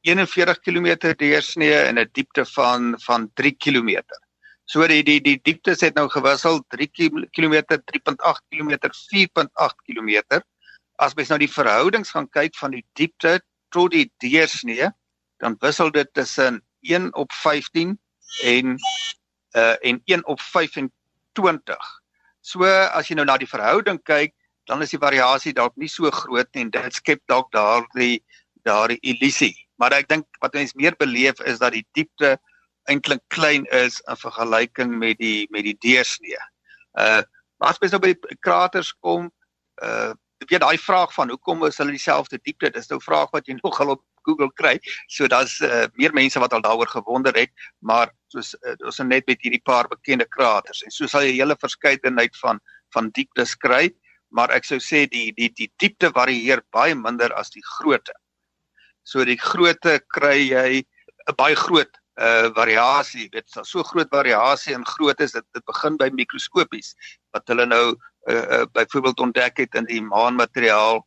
41 0.07 0.59
km 0.63 1.13
deursnee 1.19 1.75
en 1.83 2.00
'n 2.00 2.09
diepte 2.12 2.45
van 2.45 2.95
van 3.00 3.29
3 3.33 3.55
km. 3.57 4.01
So 4.65 4.88
die 4.88 5.03
die 5.03 5.21
die 5.21 5.39
dieptes 5.43 5.81
het 5.81 5.95
nou 5.95 6.09
gewissel 6.09 6.63
3 6.75 6.88
km, 7.31 7.55
3.8 7.91 8.43
km, 8.51 8.71
4.8 9.13 9.83
km. 9.88 10.41
As 11.00 11.13
mens 11.13 11.29
nou 11.29 11.39
die 11.39 11.51
verhoudings 11.51 12.12
gaan 12.12 12.29
kyk 12.29 12.55
van 12.55 12.71
die 12.71 12.86
diepte 12.93 13.41
tot 13.69 13.91
die 13.91 14.12
deursnee, 14.24 14.89
dan 15.38 15.56
wissel 15.60 15.91
dit 15.91 16.10
tussen 16.13 16.62
1 16.82 17.15
op 17.15 17.32
15 17.32 18.00
en 18.44 18.75
uh 19.56 19.75
en 19.82 20.01
1 20.06 20.25
op 20.27 20.41
25. 20.41 22.01
So 22.41 22.63
as 22.65 23.08
jy 23.08 23.15
nou 23.15 23.25
na 23.25 23.38
die 23.38 23.50
verhouding 23.50 24.00
kyk, 24.03 24.34
dan 24.67 24.82
is 24.82 24.91
die 24.94 25.01
variasie 25.01 25.53
dalk 25.53 25.75
nie 25.75 25.89
so 25.91 26.12
groot 26.12 26.50
nie 26.53 26.67
en 26.67 26.74
dit 26.74 27.00
skep 27.00 27.22
dalk 27.32 27.51
daardie 27.56 28.24
daardie 28.67 29.00
illusie. 29.01 29.56
Maar 29.79 29.96
ek 30.01 30.10
dink 30.12 30.27
wat 30.44 30.53
mense 30.58 30.75
meer 30.75 30.96
beleef 31.00 31.39
is 31.48 31.62
dat 31.63 31.75
die 31.75 31.86
diepte 31.96 32.36
eintlik 32.91 33.24
klein 33.34 33.65
is 33.75 34.00
in 34.08 34.20
vergelyking 34.20 34.94
met 35.00 35.20
die 35.20 35.48
met 35.51 35.67
die 35.67 35.77
deursnee. 35.86 36.39
Uh 37.00 37.24
maar 37.58 37.74
as 37.74 37.79
jy 37.82 37.89
nou 37.89 38.01
by 38.03 38.13
die 38.13 38.38
kraters 38.46 38.91
kom, 39.01 39.32
uh 39.82 40.13
weet 40.46 40.62
daai 40.62 40.77
vraag 40.77 41.13
van 41.15 41.32
hoekom 41.34 41.63
is 41.65 41.79
hulle 41.82 41.96
dieselfde 41.96 42.38
diepte? 42.44 42.70
Dis 42.70 42.89
nou 42.91 43.00
'n 43.00 43.08
vraag 43.08 43.32
wat 43.34 43.48
jy 43.48 43.58
nogal 43.63 43.96
op 43.96 44.03
Google 44.27 44.51
kry. 44.60 44.75
So 45.07 45.27
daar's 45.31 45.57
uh, 45.63 45.88
meer 45.96 46.13
mense 46.13 46.39
wat 46.43 46.53
al 46.53 46.65
daaroor 46.65 46.91
gewonder 46.91 47.36
het, 47.38 47.53
maar 47.79 48.12
soos 48.34 48.53
uh, 48.62 48.75
ons 48.86 49.00
net 49.07 49.27
met 49.27 49.41
hierdie 49.41 49.63
paar 49.63 49.88
bekende 49.91 50.27
kraters 50.27 50.84
en 50.84 50.91
so 50.91 51.07
sal 51.07 51.25
jy 51.25 51.38
'n 51.38 51.41
hele 51.41 51.57
verskeidenheid 51.63 52.36
van 52.43 52.60
van 52.96 53.10
dieptes 53.15 53.55
kry, 53.60 53.91
maar 54.31 54.51
ek 54.55 54.65
sou 54.65 54.79
sê 54.79 55.05
die 55.12 55.31
die 55.36 55.50
die 55.50 55.72
diepte 55.79 56.12
varieer 56.15 56.63
baie 56.72 56.96
minder 56.96 57.34
as 57.36 57.50
die 57.51 57.63
grootte. 57.77 58.13
So 59.03 59.24
die 59.25 59.39
grootte 59.39 60.00
kry 60.15 60.38
jy 60.51 60.84
'n 61.27 61.36
baie 61.36 61.55
groot 61.55 61.91
uh 62.17 62.50
variasie 62.57 63.29
weet 63.34 63.46
so 63.50 63.63
so 63.63 63.84
groot 63.84 64.10
variasie 64.10 64.74
in 64.74 64.86
grootte 64.86 65.24
is 65.24 65.36
dit 65.38 65.65
begin 65.69 65.98
by 66.01 66.10
mikroskopies 66.10 66.96
wat 67.36 67.46
hulle 67.51 67.65
nou 67.65 67.86
uh, 68.29 68.46
uh 68.57 68.65
byvoorbeeld 68.74 69.19
ontdek 69.19 69.57
het 69.57 69.75
in 69.75 69.86
die 69.86 70.01
maanmateriaal 70.01 71.03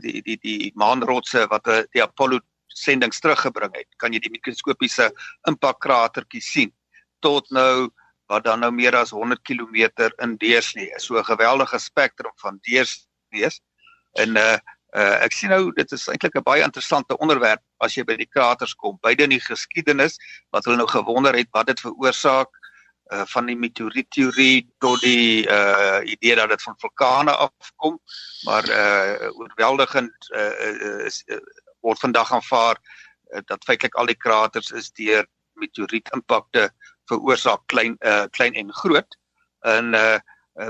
die 0.00 0.22
die 0.24 0.38
die 0.40 0.72
maanrotse 0.74 1.44
wat 1.52 1.68
die 1.92 2.02
Apollo 2.02 2.40
sendings 2.76 3.20
teruggebring 3.20 3.74
het 3.76 3.88
kan 4.02 4.12
jy 4.12 4.20
die 4.20 4.32
mikroskopiese 4.34 5.10
impakkratertjie 5.48 6.42
sien. 6.44 6.72
Tot 7.24 7.50
nou 7.50 7.88
wat 8.28 8.44
dan 8.44 8.60
nou 8.60 8.72
meer 8.74 8.96
as 8.98 9.14
100 9.14 9.42
km 9.46 10.10
in 10.22 10.36
deursnee 10.36 10.90
is. 10.96 11.04
So 11.06 11.18
'n 11.18 11.24
geweldige 11.24 11.78
spektrum 11.78 12.32
van 12.42 12.58
deursnee 12.62 13.50
en 14.14 14.36
uh 14.36 14.58
Uh 14.96 15.16
ek 15.26 15.34
sien 15.36 15.50
nou 15.52 15.72
dit 15.76 15.90
is 15.92 16.06
eintlik 16.08 16.36
'n 16.38 16.46
baie 16.46 16.62
interessante 16.64 17.16
onderwerp 17.18 17.60
as 17.84 17.96
jy 17.96 18.04
by 18.04 18.16
die 18.16 18.30
kraters 18.30 18.72
kom, 18.74 18.96
beide 19.02 19.24
in 19.24 19.34
die 19.34 19.42
geskiedenis 19.42 20.16
wat 20.54 20.64
hulle 20.64 20.78
nou 20.80 20.86
gewonder 20.88 21.36
het 21.36 21.50
wat 21.52 21.66
dit 21.66 21.80
veroorsaak 21.80 22.48
uh 23.12 23.26
van 23.34 23.46
die 23.50 23.56
meteorietteorie 23.56 24.64
tot 24.78 25.00
die 25.04 25.44
uh 25.44 26.00
idee 26.06 26.36
dat 26.36 26.48
dit 26.48 26.62
van 26.62 26.78
vulkane 26.80 27.34
afkom, 27.34 27.98
maar 28.48 28.64
uh 28.70 29.28
oorweldigend 29.36 30.30
uh 30.32 31.04
is 31.04 31.22
uh, 31.26 31.42
word 31.86 32.02
vandag 32.02 32.32
aanvaar 32.34 32.78
uh, 32.80 33.42
dat 33.50 33.64
feitelik 33.68 33.94
al 33.94 34.10
die 34.10 34.18
kraters 34.18 34.72
is 34.74 34.90
deur 34.98 35.26
meteorietimpakte 35.60 36.68
veroorsaak 37.10 37.62
klein 37.72 37.96
uh 38.04 38.26
klein 38.36 38.54
en 38.54 38.72
groot. 38.82 39.18
En 39.64 39.94
uh 39.94 40.18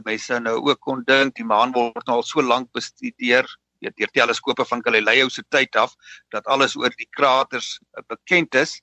mense 0.05 0.39
nou 0.43 0.57
ook 0.67 0.81
kon 0.83 1.05
dink 1.07 1.37
die 1.39 1.47
maan 1.47 1.73
word 1.75 2.07
nou 2.07 2.19
al 2.19 2.27
so 2.27 2.43
lank 2.43 2.73
bestudeer 2.75 3.47
weet 3.85 3.97
deur 4.01 4.13
teleskope 4.13 4.65
van 4.65 4.83
Galileo 4.83 5.29
se 5.29 5.45
tyd 5.55 5.77
af 5.77 5.95
dat 6.35 6.47
alles 6.47 6.77
oor 6.77 6.93
die 6.97 7.09
kraters 7.11 7.77
uh, 7.79 8.03
bekend 8.09 8.55
is. 8.55 8.81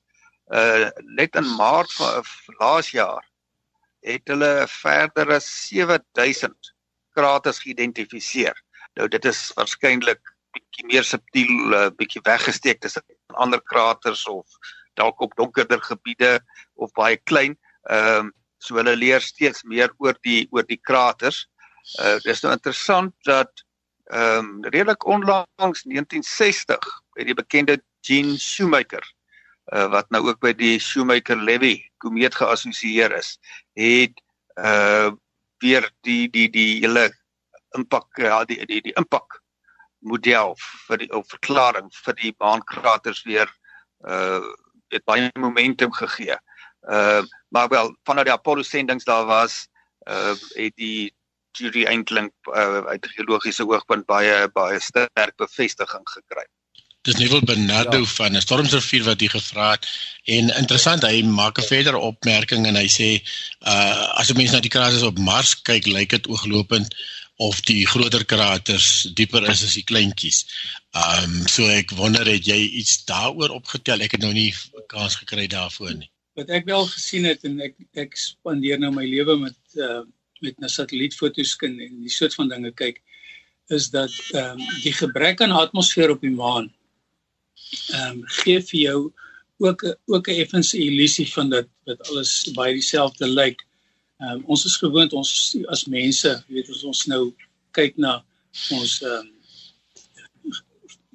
Uh 0.52 0.90
net 1.16 1.36
in 1.36 1.48
Maart 1.56 1.92
van 1.98 2.20
uh, 2.20 2.58
laas 2.60 2.90
jaar 2.90 3.24
het 4.04 4.28
hulle 4.28 4.66
verdere 4.68 5.40
7000 5.40 6.74
kraters 7.16 7.62
geïdentifiseer. 7.64 8.56
Nou 8.94 9.08
dit 9.08 9.24
is 9.24 9.40
waarskynlik 9.56 10.33
bietjie 10.54 10.86
meer 10.90 11.06
subtiel, 11.06 11.74
uh, 11.74 11.90
bietjie 11.98 12.22
weggesteek 12.26 12.80
tussen 12.80 13.04
ander 13.34 13.62
kraters 13.62 14.24
of 14.30 14.46
dalk 14.98 15.20
op 15.20 15.34
donkerder 15.36 15.82
gebiede 15.82 16.38
of 16.74 16.92
baie 16.98 17.18
klein. 17.30 17.58
Ehm 17.90 18.26
um, 18.26 18.32
so 18.64 18.78
hulle 18.78 18.94
leer 18.96 19.20
steeds 19.20 19.60
meer 19.68 19.90
oor 20.00 20.16
die 20.24 20.46
oor 20.50 20.64
die 20.64 20.80
kraters. 20.80 21.44
Uh 22.00 22.16
dis 22.24 22.40
nou 22.44 22.52
interessant 22.54 23.12
dat 23.28 23.64
ehm 24.12 24.38
um, 24.38 24.64
redelik 24.70 25.06
onlangs 25.06 25.84
1960 25.84 26.80
by 27.16 27.26
die 27.28 27.36
bekende 27.36 27.78
Gene 28.04 28.38
Shoemaker 28.38 29.04
uh, 29.72 29.88
wat 29.92 30.10
nou 30.12 30.22
ook 30.28 30.40
by 30.44 30.52
die 30.56 30.78
Shoemaker-Levy 30.80 31.76
komeet 32.04 32.36
geassosieer 32.36 33.14
is, 33.16 33.36
het 33.78 34.20
uh 34.60 35.12
weer 35.62 35.86
die 36.04 36.28
die 36.28 36.48
die 36.52 36.82
hele 36.82 37.08
impak 37.78 38.18
ja 38.20 38.42
die 38.44 38.58
die 38.68 38.82
die 38.84 38.92
impak 39.00 39.40
model 40.04 40.54
vir 40.86 41.02
die 41.02 41.10
of 41.12 41.28
verklaring 41.32 41.90
vir 42.04 42.18
die 42.20 42.32
baankraters 42.38 43.24
weer 43.28 43.50
uh 44.04 44.42
het 44.92 45.02
baie 45.08 45.30
momentum 45.40 45.92
gegee. 45.92 46.36
Uh 46.86 47.22
maar 47.48 47.68
wel 47.68 47.94
vanuit 48.04 48.26
die 48.26 48.34
Apollo 48.34 48.62
sendings 48.62 49.04
daar 49.04 49.24
was 49.26 49.66
uh 50.06 50.34
het 50.54 50.76
die 50.76 51.14
jury 51.54 51.84
eintlik 51.86 52.32
uh, 52.50 52.82
uit 52.90 53.06
geologiese 53.14 53.66
oogpunt 53.66 54.06
baie 54.10 54.48
baie 54.54 54.80
sterk 54.80 55.36
bevestiging 55.40 56.06
gekry. 56.16 56.46
Dis 57.04 57.18
Neville 57.20 57.44
Bernardo 57.44 58.00
ja. 58.00 58.10
van 58.16 58.40
Stormsrivier 58.40 59.04
wat 59.04 59.20
hy 59.20 59.28
gevra 59.28 59.74
het 59.74 59.88
en 60.36 60.48
interessant 60.56 61.04
hy 61.04 61.20
maak 61.28 61.60
'n 61.60 61.68
verdere 61.68 62.00
opmerking 62.00 62.66
en 62.66 62.80
hy 62.80 62.88
sê 62.88 63.10
uh 63.60 64.20
as 64.20 64.28
jy 64.28 64.36
mense 64.40 64.56
na 64.56 64.64
die 64.64 64.72
kraters 64.72 65.04
op 65.04 65.18
Mars 65.18 65.54
kyk 65.68 65.86
lyk 65.86 66.16
dit 66.16 66.30
ooglopend 66.32 66.96
of 67.36 67.60
die 67.66 67.82
groter 67.86 68.24
kraters 68.24 69.10
dieper 69.14 69.42
is 69.50 69.64
as 69.66 69.74
die 69.74 69.86
kleintjies. 69.86 70.44
Um 70.94 71.40
so 71.50 71.66
ek 71.66 71.94
wonder 71.98 72.26
het 72.30 72.46
jy 72.46 72.60
iets 72.80 73.04
daaroor 73.08 73.56
opgetel? 73.56 74.04
Ek 74.06 74.14
het 74.14 74.22
nou 74.22 74.32
nie 74.32 74.52
kans 74.92 75.16
gekry 75.18 75.46
daarvoor 75.50 75.96
nie. 75.98 76.10
Wat 76.38 76.50
ek 76.50 76.66
wel 76.66 76.86
gesien 76.90 77.26
het 77.26 77.44
en 77.44 77.60
ek 77.62 77.74
ek 77.98 78.16
spandeer 78.18 78.78
nou 78.78 78.92
my 78.94 79.06
lewe 79.06 79.38
met 79.46 79.58
uh 79.78 80.04
met 80.44 80.58
'n 80.60 80.68
satellietfoto's 80.68 81.56
kan 81.56 81.78
en 81.80 82.00
die 82.04 82.12
soort 82.12 82.34
van 82.34 82.48
dinge 82.48 82.70
kyk 82.70 83.00
is 83.72 83.90
dat 83.90 84.12
ehm 84.32 84.60
um, 84.60 84.66
die 84.82 84.92
gebrek 84.92 85.40
aan 85.40 85.54
atmosfeer 85.56 86.10
op 86.10 86.20
die 86.20 86.34
maan 86.34 86.68
ehm 87.90 88.18
um, 88.18 88.24
gee 88.42 88.60
vir 88.60 88.80
jou 88.80 89.12
ook 89.58 89.84
ook 90.06 90.28
'n 90.28 90.40
effense 90.44 90.78
illusie 90.78 91.32
van 91.32 91.50
dat 91.50 91.68
dat 91.84 92.08
alles 92.08 92.50
baie 92.54 92.74
dieselfde 92.74 93.26
lyk. 93.26 93.64
Ehm 94.22 94.38
um, 94.38 94.44
ons 94.54 94.64
is 94.64 94.76
gewoond 94.76 95.12
ons 95.12 95.30
as 95.68 95.84
mense, 95.90 96.30
weet 96.48 96.68
ons 96.68 96.84
ons 96.90 97.06
nou 97.12 97.22
kyk 97.72 97.96
na 97.98 98.20
ons 98.70 98.98
ehm 99.02 99.22
um, 99.22 99.30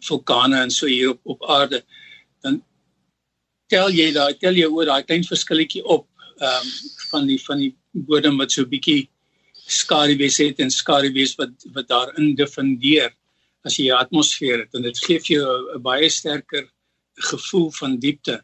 vulkane 0.07 0.57
en 0.63 0.71
so 0.71 0.87
hier 0.87 1.11
op 1.11 1.19
op 1.35 1.45
aarde 1.55 1.81
dan 2.43 2.61
tel 3.67 3.91
jy 3.91 4.11
daai 4.15 4.33
tel 4.39 4.55
jy 4.55 4.67
oor 4.67 4.87
daai 4.87 5.03
klein 5.03 5.23
verskilletjie 5.27 5.83
op 5.85 6.07
ehm 6.39 6.65
um, 6.65 6.73
van 7.11 7.27
die 7.27 7.39
van 7.45 7.63
die 7.63 7.73
bodem 8.11 8.37
wat 8.37 8.51
so 8.51 8.65
bietjie 8.73 9.09
skaduwees 9.69 10.37
het 10.41 10.59
en 10.63 10.71
skaduwees 10.73 11.35
wat 11.39 11.65
wat 11.75 11.87
daarin 11.89 12.35
definieer 12.35 13.13
as 13.67 13.77
jy 13.77 13.89
'n 13.89 14.01
atmosfeer 14.03 14.59
het. 14.63 14.75
En 14.75 14.81
dit 14.81 14.97
gee 15.05 15.19
vir 15.19 15.35
jou 15.35 15.75
'n 15.75 15.81
baie 15.81 16.09
sterker 16.09 16.65
gevoel 17.31 17.71
van 17.71 17.99
diepte 17.99 18.43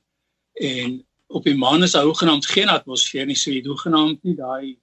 en 0.54 1.04
op 1.36 1.44
die 1.44 1.58
maan 1.60 1.84
is 1.84 1.92
daar 1.96 2.08
hoegenaamd 2.08 2.48
geen 2.48 2.72
atmosfeer 2.72 3.26
nie 3.28 3.38
so 3.40 3.52
jy 3.52 3.62
hoegenaamd 3.66 4.24
nie 4.24 4.36
daai 4.40 4.76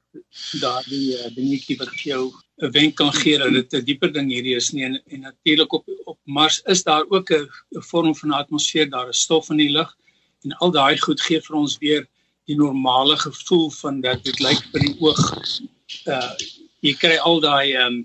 daardie 0.61 1.15
uh, 1.17 1.29
dingetjie 1.37 1.79
wat 1.81 1.93
jou 2.05 2.25
'n 2.63 2.71
wenk 2.77 2.97
kan 3.01 3.13
gee 3.13 3.39
dat 3.39 3.53
dit 3.57 3.75
'n 3.79 3.85
dieper 3.89 4.13
ding 4.13 4.29
hierdie 4.31 4.57
is 4.57 4.73
nie 4.73 4.85
en, 4.89 4.99
en 5.07 5.21
natuurlik 5.29 5.73
op 5.73 5.85
op 6.13 6.19
Mars 6.25 6.61
is 6.75 6.83
daar 6.89 7.05
ook 7.09 7.31
'n 7.33 7.49
vorm 7.91 8.15
van 8.15 8.33
atmosfeer 8.41 8.91
daar 8.91 9.09
is 9.09 9.23
stof 9.27 9.51
in 9.51 9.63
die 9.65 9.73
lug 9.79 9.97
en 10.45 10.53
al 10.53 10.71
daai 10.71 10.97
goed 10.99 11.21
gee 11.21 11.41
vir 11.41 11.57
ons 11.57 11.79
weer 11.79 12.07
die 12.51 12.57
normale 12.57 13.17
gevoel 13.17 13.71
van 13.71 14.01
dat 14.01 14.25
dit 14.25 14.41
lyk 14.41 14.63
vir 14.73 14.81
die 14.87 14.97
oog 15.01 15.23
uh 16.07 16.33
jy 16.83 16.95
kry 17.03 17.17
al 17.17 17.41
daai 17.41 17.77
um 17.87 17.97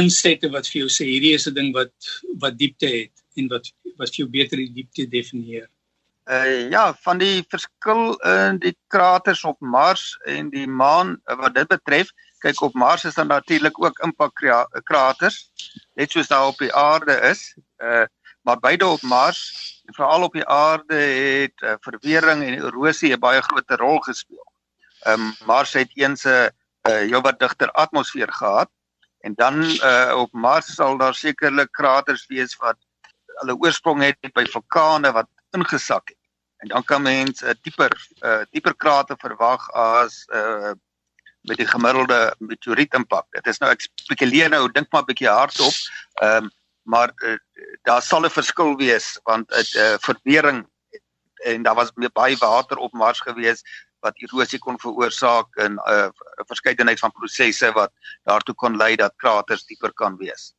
insette 0.00 0.50
wat 0.52 0.68
vir 0.68 0.80
jou 0.82 0.90
sê 0.92 1.06
hierdie 1.08 1.34
is 1.38 1.46
'n 1.48 1.54
ding 1.54 1.72
wat 1.72 1.94
wat 2.42 2.58
diepte 2.58 2.86
het 2.86 3.14
en 3.36 3.48
wat 3.48 3.72
wat 3.96 4.10
vir 4.12 4.20
jou 4.22 4.28
beter 4.28 4.58
die 4.58 4.72
diepte 4.78 5.06
definieer. 5.08 5.68
Uh 6.26 6.70
ja, 6.70 6.94
van 7.06 7.18
die 7.18 7.44
verskil 7.48 8.16
in 8.26 8.58
die 8.58 8.74
kraters 8.90 9.44
op 9.46 9.60
Mars 9.60 10.16
en 10.26 10.48
die 10.50 10.66
maan 10.66 11.20
uh, 11.30 11.36
wat 11.38 11.54
dit 11.54 11.68
betref, 11.70 12.10
kyk 12.42 12.60
op 12.66 12.74
Mars 12.74 13.04
is 13.06 13.14
daar 13.14 13.28
natuurlik 13.30 13.78
ook 13.78 14.00
impakkraters, 14.02 15.36
net 15.94 16.10
soos 16.10 16.26
daar 16.26 16.48
op 16.50 16.58
die 16.58 16.74
aarde 16.74 17.20
is. 17.30 17.54
Uh 17.78 18.06
maar 18.46 18.58
beide 18.62 18.86
op 18.86 19.02
Mars 19.02 19.40
veral 19.94 20.22
op 20.22 20.32
die 20.32 20.46
aarde 20.46 20.94
het 20.94 21.62
uh, 21.66 21.72
verwering 21.82 22.44
en 22.44 22.58
erosie 22.62 23.10
'n 23.14 23.18
baie 23.18 23.42
groot 23.42 23.70
rol 23.70 23.98
gespeel. 24.00 24.46
Um, 25.06 25.34
Mars 25.46 25.72
het 25.72 25.90
eens 25.94 26.24
'n 26.24 26.28
uh, 26.28 26.44
uh, 26.88 27.02
heelwat 27.10 27.38
digter 27.38 27.70
atmosfeer 27.70 28.32
gehad 28.32 28.70
en 29.20 29.34
dan 29.34 29.62
uh, 29.62 30.12
op 30.16 30.32
Mars 30.32 30.74
sal 30.74 30.98
daar 30.98 31.14
sekerlik 31.14 31.72
kraters 31.72 32.26
wees 32.26 32.56
wat 32.56 32.78
hulle 33.40 33.56
oorsprong 33.58 34.02
het 34.02 34.32
by 34.32 34.44
vulkane 34.50 35.12
wat 35.12 35.28
ingesak 35.56 36.08
het. 36.12 36.22
En 36.62 36.68
dan 36.68 36.84
kan 36.84 37.02
mens 37.02 37.40
'n 37.40 37.46
uh, 37.46 37.54
dieper 37.62 37.92
uh, 38.20 38.44
dieper 38.50 38.76
krater 38.76 39.16
verwag 39.18 39.70
as 39.72 40.24
uh, 40.32 40.72
met 41.40 41.56
die 41.56 41.66
gemiddelde 41.66 42.34
meteoriet 42.38 42.94
impak. 42.94 43.26
Dit 43.30 43.46
is 43.46 43.58
nou 43.58 43.70
ek 43.72 43.84
spekuleer 43.94 44.50
nou, 44.50 44.68
dink 44.72 44.90
maar 44.90 45.02
'n 45.02 45.12
bietjie 45.12 45.28
hardop. 45.28 45.74
Ehm 46.22 46.44
um, 46.44 46.50
maar 46.86 47.12
uh, 47.16 47.38
daar 47.82 48.02
sal 48.02 48.24
'n 48.24 48.30
verskil 48.30 48.76
wees 48.76 49.18
want 49.24 49.48
dit 49.48 49.74
uh, 49.74 49.94
verwering 49.98 50.66
en 51.44 51.62
daar 51.62 51.74
was 51.74 51.92
baie 52.12 52.36
water 52.36 52.76
op 52.76 52.92
Mars 52.92 53.20
gewees 53.20 53.62
wat 54.00 54.18
erosie 54.22 54.58
kon 54.58 54.78
veroorsaak 54.78 55.56
en 55.56 55.72
'n 55.72 55.90
uh, 55.90 56.08
verskeidenheid 56.46 56.98
van 56.98 57.12
prosesse 57.12 57.72
wat 57.72 57.92
daartoe 58.22 58.54
kon 58.54 58.76
lei 58.76 58.96
dat 58.96 59.16
kraters 59.16 59.64
dieper 59.64 59.92
kan 59.92 60.16
wees. 60.16 60.54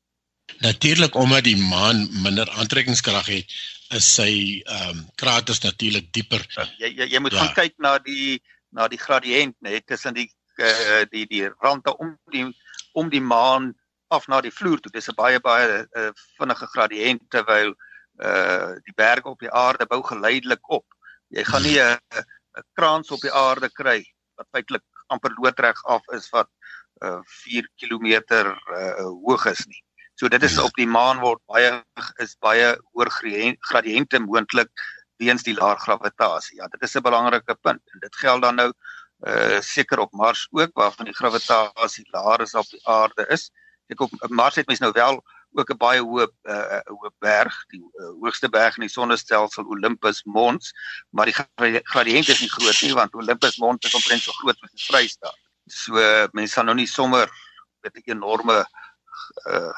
Natuurlik 0.60 1.16
omdat 1.16 1.44
die 1.44 1.58
maan 1.58 2.08
minder 2.24 2.50
aantrekkingskrag 2.50 3.26
het, 3.26 3.58
is 3.96 4.08
sy 4.16 4.32
ehm 4.66 4.90
um, 4.90 5.04
kraters 5.16 5.60
natuurlik 5.64 6.12
dieper. 6.12 6.44
Jy 6.78 6.92
jy, 6.92 7.08
jy 7.14 7.20
moet 7.24 7.36
ja. 7.36 7.44
gaan 7.44 7.54
kyk 7.56 7.76
na 7.78 7.98
die 8.04 8.42
na 8.76 8.88
die 8.92 9.00
gradiënt 9.00 9.56
net 9.64 9.86
tussen 9.88 10.16
die 10.18 10.28
uh, 10.60 11.04
die 11.12 11.26
die 11.30 11.46
rande 11.64 11.94
om 11.98 12.18
die 12.34 12.46
om 12.94 13.10
die 13.10 13.22
maan 13.22 13.74
af 14.08 14.28
na 14.28 14.42
die 14.42 14.52
vloer 14.52 14.82
toe. 14.82 14.92
Dis 14.92 15.10
'n 15.10 15.16
baie 15.16 15.40
baie 15.40 15.86
uh, 15.86 16.12
vinnige 16.40 16.68
gradiënt 16.74 17.30
terwyl 17.30 17.74
uh 18.18 18.76
die 18.84 18.96
berge 18.98 19.30
op 19.30 19.40
die 19.40 19.52
aarde 19.52 19.86
bou 19.86 20.02
geleidelik 20.04 20.70
op. 20.70 20.86
Jy 21.30 21.44
gaan 21.44 21.64
nie 21.64 21.80
'n 21.80 22.00
'n 22.58 22.64
kraans 22.74 23.12
op 23.12 23.22
die 23.22 23.34
aarde 23.34 23.70
kry 23.70 24.04
wat 24.36 24.48
feitelik 24.52 24.84
amper 25.08 25.32
loodreg 25.38 25.84
af 25.86 26.04
is 26.14 26.30
wat 26.30 26.50
uh 27.06 27.22
4 27.24 27.70
km 27.80 28.08
uh 28.34 29.06
hoog 29.24 29.46
is 29.46 29.66
nie. 29.66 29.84
So 30.18 30.28
dit 30.34 30.44
is 30.44 30.58
op 30.58 30.74
die 30.74 30.88
maan 30.90 31.20
word 31.22 31.44
baie 31.46 31.76
is 32.24 32.34
baie 32.42 32.72
hoër 32.98 33.12
gradiënte 33.70 34.20
moontlik 34.24 34.72
weens 35.22 35.44
die 35.46 35.54
laer 35.58 35.78
gravitasie. 35.78 36.58
Ja, 36.58 36.68
dit 36.74 36.82
is 36.82 36.96
'n 36.98 37.06
belangrike 37.06 37.56
punt 37.62 37.82
en 37.94 38.00
dit 38.00 38.16
geld 38.16 38.42
dan 38.42 38.56
nou 38.56 38.72
uh 39.28 39.62
seker 39.62 40.00
op 40.00 40.12
Mars 40.14 40.48
ook 40.52 40.72
waarvan 40.74 41.06
die 41.06 41.14
gravitasie 41.14 42.06
laer 42.14 42.42
as 42.42 42.54
op 42.54 42.70
die 42.70 42.82
aarde 42.88 43.26
is. 43.30 43.52
Ek 43.90 44.02
op 44.02 44.12
Mars 44.30 44.56
het 44.56 44.68
mens 44.68 44.80
nou 44.80 44.92
wel 44.92 45.22
ook 45.54 45.70
'n 45.70 45.78
baie 45.78 46.02
hoë 46.02 46.28
uh, 46.50 46.82
hoë 46.86 47.12
berg, 47.20 47.66
die 47.70 47.82
uh, 47.82 48.10
hoogste 48.22 48.50
berg 48.50 48.78
in 48.78 48.86
die 48.86 48.94
sonnestelsel 48.94 49.66
Olympus 49.66 50.24
Mons, 50.24 50.74
maar 51.10 51.26
die 51.26 51.38
gradiënt 51.94 52.28
is 52.28 52.42
nie 52.42 52.50
groot 52.50 52.82
nie 52.82 52.94
want 52.94 53.14
Olympus 53.14 53.58
Mons 53.58 53.86
is 53.86 53.94
omtrent 53.94 54.22
so 54.22 54.32
groot 54.32 54.58
soos 54.58 54.74
'n 54.74 54.86
Vrystaat. 54.90 55.40
So 55.68 55.94
mense 56.34 56.54
sal 56.54 56.66
nou 56.66 56.76
nie 56.76 56.88
sommer 56.88 57.30
met 57.82 57.96
'n 57.96 58.12
enorme 58.18 58.66
uh, 59.46 59.74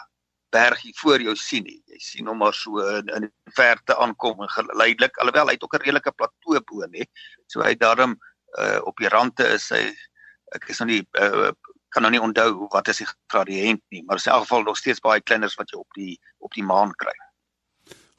berg 0.49 0.81
hier 0.81 0.97
voor 1.01 1.21
jou 1.21 1.35
sien 1.35 1.63
nie. 1.63 1.79
Jy 1.85 1.99
sien 1.99 2.27
hom 2.27 2.37
maar 2.41 2.53
so 2.53 2.81
in, 2.97 3.27
die 3.27 3.55
verte 3.57 3.95
aankom 3.97 4.41
en 4.41 4.49
geleidelik, 4.49 5.17
alhoewel 5.17 5.51
hy 5.51 5.57
het 5.57 5.63
ook 5.63 5.75
'n 5.75 5.83
redelike 5.85 6.11
plateau 6.11 6.61
bo, 6.65 6.85
nê. 6.87 7.05
So 7.47 7.61
hy 7.61 7.75
daarom 7.75 8.17
uh, 8.57 8.79
op 8.83 8.97
die 8.97 9.09
rande 9.09 9.47
is 9.53 9.69
hy 9.69 9.93
ek 10.55 10.69
is 10.69 10.79
nou 10.79 10.89
nie 10.89 11.01
uh, 11.21 11.51
kan 11.93 12.05
nou 12.05 12.11
nie 12.11 12.21
onthou 12.21 12.67
wat 12.73 12.87
is 12.87 13.01
die 13.01 13.07
gradiënt 13.31 13.81
nie, 13.93 14.03
maar 14.05 14.17
in 14.17 14.31
elk 14.31 14.45
geval 14.45 14.63
nog 14.63 14.77
steeds 14.77 15.01
baie 15.01 15.21
kleiners 15.21 15.57
wat 15.57 15.71
jy 15.71 15.79
op 15.79 15.97
die 15.97 16.19
op 16.39 16.53
die 16.53 16.63
maan 16.63 16.93
kry. 16.97 17.15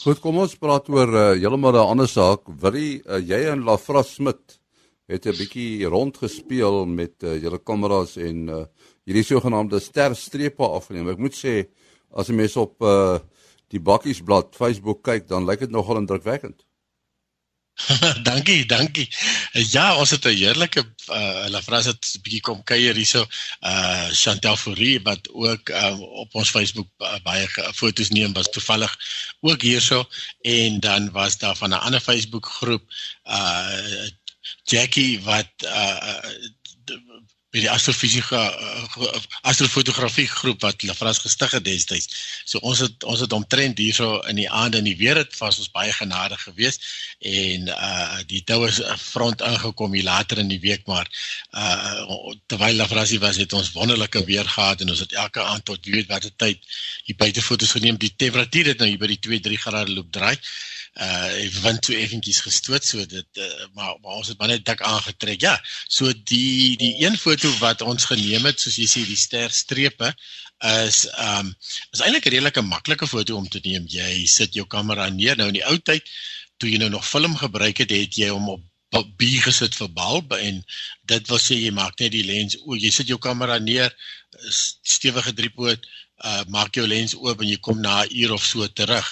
Goed, 0.01 0.21
kom 0.21 0.39
ons 0.41 0.57
praat 0.57 0.89
oor 0.89 1.11
uh, 1.13 1.25
heeltemal 1.37 1.77
'n 1.77 1.91
ander 1.93 2.09
saak. 2.09 2.49
Willie, 2.63 3.03
uh, 3.07 3.21
jy 3.21 3.51
en 3.53 3.65
Lafra 3.65 4.03
Smit 4.03 4.61
het 5.07 5.27
'n 5.27 5.37
bietjie 5.37 5.87
rondgespeel 5.87 6.87
met 6.87 7.23
uh, 7.23 7.37
julle 7.43 7.59
kameras 7.59 8.17
en 8.17 8.49
uh, 8.49 8.65
hierdie 9.05 9.25
sogenaamde 9.25 9.81
sterstrepe 9.81 10.63
afgeneem. 10.63 11.09
Ek 11.09 11.19
moet 11.19 11.35
sê 11.35 11.69
as 12.15 12.29
jy 12.29 12.35
mes 12.35 12.57
op 12.57 12.83
uh, 12.83 13.19
die 13.71 13.81
bakkiesblad 13.81 14.57
Facebook 14.59 15.05
kyk, 15.07 15.29
dan 15.29 15.47
lyk 15.47 15.61
dit 15.67 15.71
nogal 15.71 16.01
indrukwekkend. 16.01 16.65
dankie, 18.29 18.67
dankie. 18.67 19.09
Ja, 19.53 19.97
ons 19.97 20.11
het 20.11 20.25
'n 20.25 20.37
heerlike 20.37 20.83
uh 21.09 21.43
hulle 21.45 21.63
vras 21.63 21.85
het 21.85 22.03
'n 22.15 22.21
bietjie 22.23 22.41
kom 22.41 22.63
kuier 22.63 22.95
hierso. 22.95 23.27
Uh 23.61 24.09
Chantel 24.13 24.57
Fourie 24.57 25.01
wat 25.03 25.31
ook 25.33 25.69
uh, 25.69 26.01
op 26.01 26.35
ons 26.35 26.51
Facebook 26.51 26.89
uh, 26.99 27.17
baie 27.23 27.49
foto's 27.75 28.11
neem 28.11 28.33
was 28.33 28.51
toevallig 28.51 28.97
ook 29.41 29.63
hierso 29.63 30.05
en 30.43 30.81
dan 30.81 31.11
was 31.11 31.39
daar 31.39 31.57
van 31.57 31.71
'n 31.71 31.85
ander 31.87 32.01
Facebook 32.01 32.47
groep 32.47 32.85
uh 33.25 34.09
Jackie 34.65 35.21
wat 35.23 35.53
uh 35.65 36.25
by 37.51 37.63
die 37.65 37.71
astrofisiese 37.71 38.39
uh, 38.39 39.21
astrofotografie 39.51 40.29
groep 40.31 40.63
wat 40.63 40.85
vras 40.95 41.19
gestig 41.19 41.57
het 41.57 41.65
destyds. 41.67 42.07
So 42.47 42.63
ons 42.63 42.83
het 42.85 43.05
ons 43.05 43.23
het 43.25 43.33
omtrent 43.35 43.79
hierso 43.83 44.21
in 44.31 44.39
die 44.39 44.49
aand 44.51 44.79
en 44.79 44.87
die 44.87 44.97
weer 45.01 45.19
het 45.19 45.35
was 45.39 45.59
ons 45.59 45.73
baie 45.75 45.93
genadig 45.93 46.43
geweest 46.47 46.87
en 47.19 47.69
uh 47.75 48.23
die 48.31 48.43
toue 48.47 48.71
front 48.99 49.43
ingekom 49.43 49.95
hier 49.99 50.07
later 50.07 50.39
in 50.39 50.51
die 50.53 50.61
week 50.63 50.87
maar 50.87 51.11
uh 51.51 52.07
terwyl 52.47 52.71
hulle 52.71 52.89
vras 52.93 53.17
was 53.19 53.41
het 53.43 53.53
ons 53.53 53.73
wonderlike 53.75 54.25
weer 54.25 54.47
gehad 54.47 54.81
en 54.81 54.95
ons 54.95 55.03
het 55.03 55.13
elke 55.13 55.43
aand 55.43 55.65
tot 55.65 55.87
weet 55.87 56.07
watter 56.07 56.31
tyd 56.37 56.63
hier 57.05 57.19
buite 57.19 57.43
foto's 57.43 57.75
geneem. 57.75 57.99
Die 57.99 58.15
temperatuur 58.17 58.75
het 58.75 58.79
nou 58.79 58.93
hier 58.93 59.03
by 59.03 59.11
die 59.11 59.23
2 59.27 59.41
3 59.51 59.65
grade 59.67 59.99
loop 59.99 60.13
draai 60.15 60.37
uh 60.37 60.80
wind 61.63 61.83
toe 61.83 61.97
effentjies 61.97 62.41
gestoot 62.41 62.85
so 62.85 63.05
dit 63.07 63.39
uh, 63.39 63.67
maar, 63.75 63.97
maar 64.03 64.19
ons 64.19 64.29
het 64.29 64.41
net 64.47 64.65
dik 64.65 64.83
aangetrek. 64.83 65.41
Ja, 65.41 65.61
so 65.89 66.13
die 66.13 66.77
die 66.77 66.95
een 67.05 67.17
foto 67.17 67.51
wat 67.59 67.83
ons 67.83 68.05
geneem 68.05 68.45
het 68.45 68.61
soos 68.61 68.77
jy 68.77 68.89
sê 68.91 69.05
die 69.07 69.17
sterstrepe 69.17 70.13
is 70.61 71.07
um 71.17 71.55
is 71.93 72.01
eintlik 72.01 72.27
'n 72.27 72.35
redelike 72.37 72.63
maklike 72.63 73.07
foto 73.07 73.37
om 73.37 73.49
te 73.49 73.61
neem. 73.65 73.87
Jy 73.87 74.27
sit 74.27 74.55
jou 74.55 74.67
kamera 74.67 75.09
neer 75.09 75.37
nou 75.37 75.49
in 75.49 75.59
die 75.61 75.67
ou 75.67 75.79
tyd 75.79 76.05
toe 76.59 76.69
jy 76.69 76.79
nou 76.79 76.91
nog 76.91 77.07
film 77.09 77.37
gebruik 77.37 77.79
het, 77.79 77.91
het 77.91 78.17
jy 78.17 78.29
hom 78.29 78.49
op 78.51 79.07
B 79.17 79.39
gesit 79.41 79.77
vir 79.79 79.89
bulb 79.95 80.33
en 80.35 80.63
dit 81.13 81.29
wil 81.31 81.39
sê 81.39 81.57
jy 81.57 81.71
maak 81.71 81.99
net 82.01 82.13
die 82.13 82.27
lens 82.27 82.57
o, 82.67 82.75
jy 82.75 82.91
sit 82.91 83.09
jou 83.09 83.19
kamera 83.19 83.59
neer, 83.59 83.95
stewige 84.51 85.33
driepoot, 85.33 85.87
uh 86.27 86.43
maak 86.53 86.75
jou 86.77 86.87
lens 86.87 87.15
oop 87.17 87.41
en 87.41 87.49
jy 87.49 87.57
kom 87.65 87.81
na 87.81 88.03
'n 88.03 88.11
uur 88.23 88.33
of 88.37 88.45
so 88.45 88.67
terug. 88.69 89.07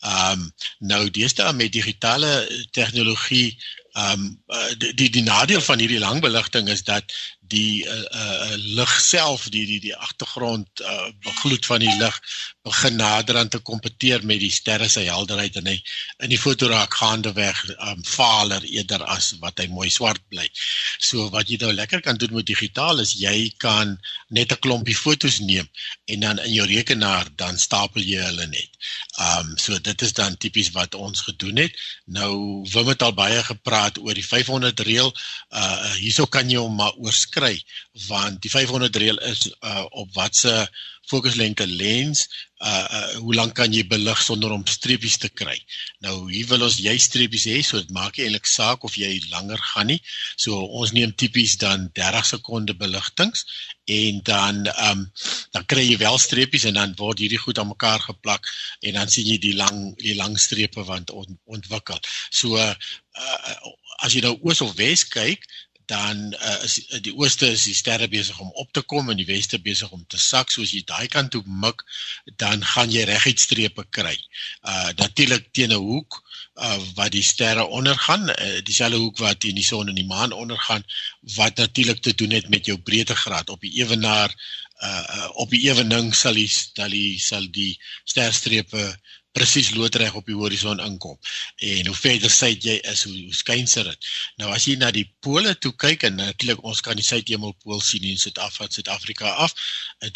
Ehm 0.00 0.40
um, 0.40 0.52
nou 0.78 1.10
deesdae 1.10 1.52
met 1.52 1.72
digitale 1.72 2.32
tegnologie 2.70 3.58
ehm 3.92 4.22
um, 4.22 4.42
die, 4.78 4.94
die 4.94 5.10
die 5.10 5.22
nadeel 5.22 5.60
van 5.60 5.78
hierdie 5.78 5.98
langbeligting 5.98 6.68
is 6.68 6.82
dat 6.84 7.12
die 7.40 7.84
uh, 7.84 8.04
uh, 8.14 8.54
lig 8.78 8.92
self 9.00 9.48
die 9.48 9.66
die 9.66 9.80
die 9.80 9.96
agtergrond 9.96 10.80
uh, 10.80 11.08
gloed 11.42 11.66
van 11.66 11.82
die 11.84 11.96
lig 11.98 12.20
begin 12.62 12.96
nader 13.00 13.38
aan 13.40 13.48
te 13.48 13.58
kompeteer 13.64 14.24
met 14.28 14.40
die 14.42 14.52
sterre 14.52 14.88
se 14.92 15.00
helderheid 15.06 15.56
en 15.56 15.70
hy 15.70 15.76
in 16.24 16.32
die 16.32 16.40
foto 16.40 16.68
raak 16.68 16.92
gaande 17.00 17.32
weg 17.36 17.56
um, 17.88 18.02
valer 18.04 18.64
eerder 18.68 19.04
as 19.14 19.30
wat 19.40 19.62
hy 19.62 19.66
mooi 19.72 19.88
swart 19.90 20.20
bly. 20.28 20.44
So 21.00 21.30
wat 21.32 21.48
jy 21.48 21.56
nou 21.62 21.72
lekker 21.72 22.04
kan 22.04 22.20
doen 22.20 22.36
met 22.36 22.48
digitaal 22.50 23.00
is 23.00 23.14
jy 23.16 23.48
kan 23.64 23.96
net 24.28 24.52
'n 24.52 24.60
klompie 24.60 24.96
fotos 24.96 25.40
neem 25.40 25.68
en 26.12 26.20
dan 26.20 26.42
in 26.44 26.52
jou 26.52 26.66
rekenaar 26.68 27.32
dan 27.36 27.58
stapel 27.58 28.04
jy 28.04 28.20
hulle 28.20 28.46
net. 28.46 28.70
Um, 29.18 29.56
so 29.56 29.78
dit 29.78 30.02
is 30.02 30.12
dan 30.12 30.36
tipies 30.36 30.70
wat 30.76 30.94
ons 30.94 31.20
gedoen 31.20 31.64
het. 31.64 31.72
Nou 32.04 32.64
Wim 32.72 32.92
het 32.92 33.02
al 33.02 33.16
baie 33.16 33.42
gepraat 33.42 33.98
oor 33.98 34.14
die 34.14 34.26
500 34.26 34.80
reël. 34.80 35.12
Uh 35.50 35.94
hierso 35.96 36.26
kan 36.26 36.50
jy 36.50 36.60
hom 36.60 36.76
maar 36.76 36.92
oorskry 37.00 37.30
kry 37.30 37.56
want 38.08 38.40
die 38.42 38.50
500 38.50 38.96
reël 38.96 39.18
is 39.30 39.48
uh, 39.60 39.84
op 39.90 40.12
watse 40.14 40.54
fokuslengte 41.10 41.66
lens 41.66 42.28
uh, 42.60 42.86
uh 42.98 43.08
hoe 43.20 43.34
lank 43.34 43.54
kan 43.58 43.72
jy 43.72 43.82
belig 43.88 44.20
sonder 44.22 44.52
om 44.52 44.64
streepies 44.68 45.16
te 45.22 45.28
kry? 45.28 45.56
Nou 46.04 46.14
hier 46.30 46.46
wil 46.50 46.64
ons 46.66 46.78
jy 46.82 46.94
streepies 47.00 47.46
hê 47.50 47.60
so 47.64 47.80
dit 47.80 47.92
maak 47.96 48.16
nie 48.16 48.26
eintlik 48.26 48.48
saak 48.50 48.84
of 48.84 48.96
jy 49.00 49.12
langer 49.32 49.60
gaan 49.72 49.90
nie. 49.92 50.00
So 50.36 50.58
ons 50.80 50.94
neem 50.96 51.12
tipies 51.12 51.56
dan 51.60 51.88
30 51.98 52.30
sekonde 52.34 52.76
beligtings 52.80 53.46
en 53.90 54.20
dan 54.26 54.62
um 54.90 55.06
dan 55.56 55.66
kry 55.72 55.86
jy 55.88 55.98
wel 56.02 56.18
streepies 56.22 56.68
en 56.70 56.78
dan 56.78 56.94
word 57.00 57.22
hierdie 57.24 57.40
goed 57.42 57.58
aan 57.58 57.72
mekaar 57.72 58.00
geplak 58.04 58.46
en 58.86 59.00
dan 59.00 59.10
sien 59.10 59.26
jy 59.26 59.38
die 59.42 59.56
lang 59.58 59.90
die 60.02 60.16
lang 60.18 60.38
strepe 60.38 60.84
wat 60.88 61.10
ont, 61.10 61.36
ontwikkel. 61.44 61.98
So 62.30 62.56
uh, 62.60 62.74
uh 63.16 63.76
as 64.00 64.14
jy 64.16 64.22
nou 64.24 64.38
oos 64.48 64.62
of 64.64 64.72
wes 64.78 65.02
kyk 65.12 65.42
dan 65.90 66.20
uh, 66.38 66.58
is 66.66 66.76
uh, 66.86 67.00
die 67.02 67.12
ooste 67.18 67.48
is 67.50 67.66
die 67.66 67.74
sterre 67.74 68.06
besig 68.10 68.38
om 68.42 68.50
op 68.62 68.70
te 68.76 68.82
kom 68.92 69.10
en 69.10 69.18
die 69.18 69.28
weste 69.28 69.58
besig 69.62 69.90
om 69.96 70.04
te 70.06 70.20
sak 70.22 70.52
soos 70.54 70.72
jy 70.74 70.82
daai 70.86 71.08
kant 71.10 71.32
toe 71.34 71.42
mik 71.64 71.82
dan 72.42 72.62
gaan 72.72 72.92
jy 72.94 73.04
reguit 73.10 73.42
strepe 73.42 73.86
kry. 73.98 74.16
Uh 74.62 74.90
natuurlik 75.02 75.50
teen 75.56 75.74
'n 75.74 75.82
hoek 75.82 76.20
uh 76.60 76.78
wat 76.94 77.12
die 77.16 77.26
sterre 77.26 77.66
ondergaan, 77.66 78.28
uh, 78.30 78.60
dieselfde 78.70 79.02
hoek 79.02 79.18
wat 79.18 79.44
in 79.50 79.58
die 79.58 79.66
son 79.66 79.88
en 79.90 79.98
die 79.98 80.06
maan 80.06 80.32
ondergaan 80.32 80.84
wat 81.36 81.56
natuurlik 81.56 82.02
te 82.02 82.14
doen 82.14 82.38
het 82.38 82.48
met 82.48 82.66
jou 82.66 82.78
breedtegraad 82.78 83.50
op 83.50 83.60
die 83.60 83.74
ewenaar 83.82 84.34
uh 84.80 85.28
op 85.42 85.50
die 85.52 85.64
ewening 85.68 86.14
sal 86.16 86.38
die 86.38 86.48
sal 86.48 86.88
die 86.92 87.18
sal 87.20 87.46
die 87.52 87.74
sterstrepe 88.04 88.84
presies 89.36 89.70
loodreg 89.74 90.14
op 90.18 90.26
die 90.26 90.36
horison 90.36 90.80
inkom. 90.82 91.18
En 91.56 91.86
hoe 91.86 91.96
verder 91.96 92.30
suid 92.30 92.64
jy 92.66 92.76
is, 92.92 93.04
hoe, 93.06 93.14
hoe 93.14 93.34
skynser 93.34 93.90
dit. 93.90 94.08
Nou 94.42 94.50
as 94.54 94.66
jy 94.68 94.76
na 94.80 94.90
die 94.94 95.06
pole 95.24 95.54
toe 95.58 95.72
kyk 95.84 96.06
en 96.08 96.18
natuurlik 96.20 96.64
ons 96.66 96.82
kan 96.84 96.98
die 96.98 97.06
suidhemelpool 97.06 97.82
sien 97.84 98.06
in 98.10 98.18
Suid-Afrika, 98.18 98.72
Suid-Afrika 98.80 99.34
af. 99.46 99.54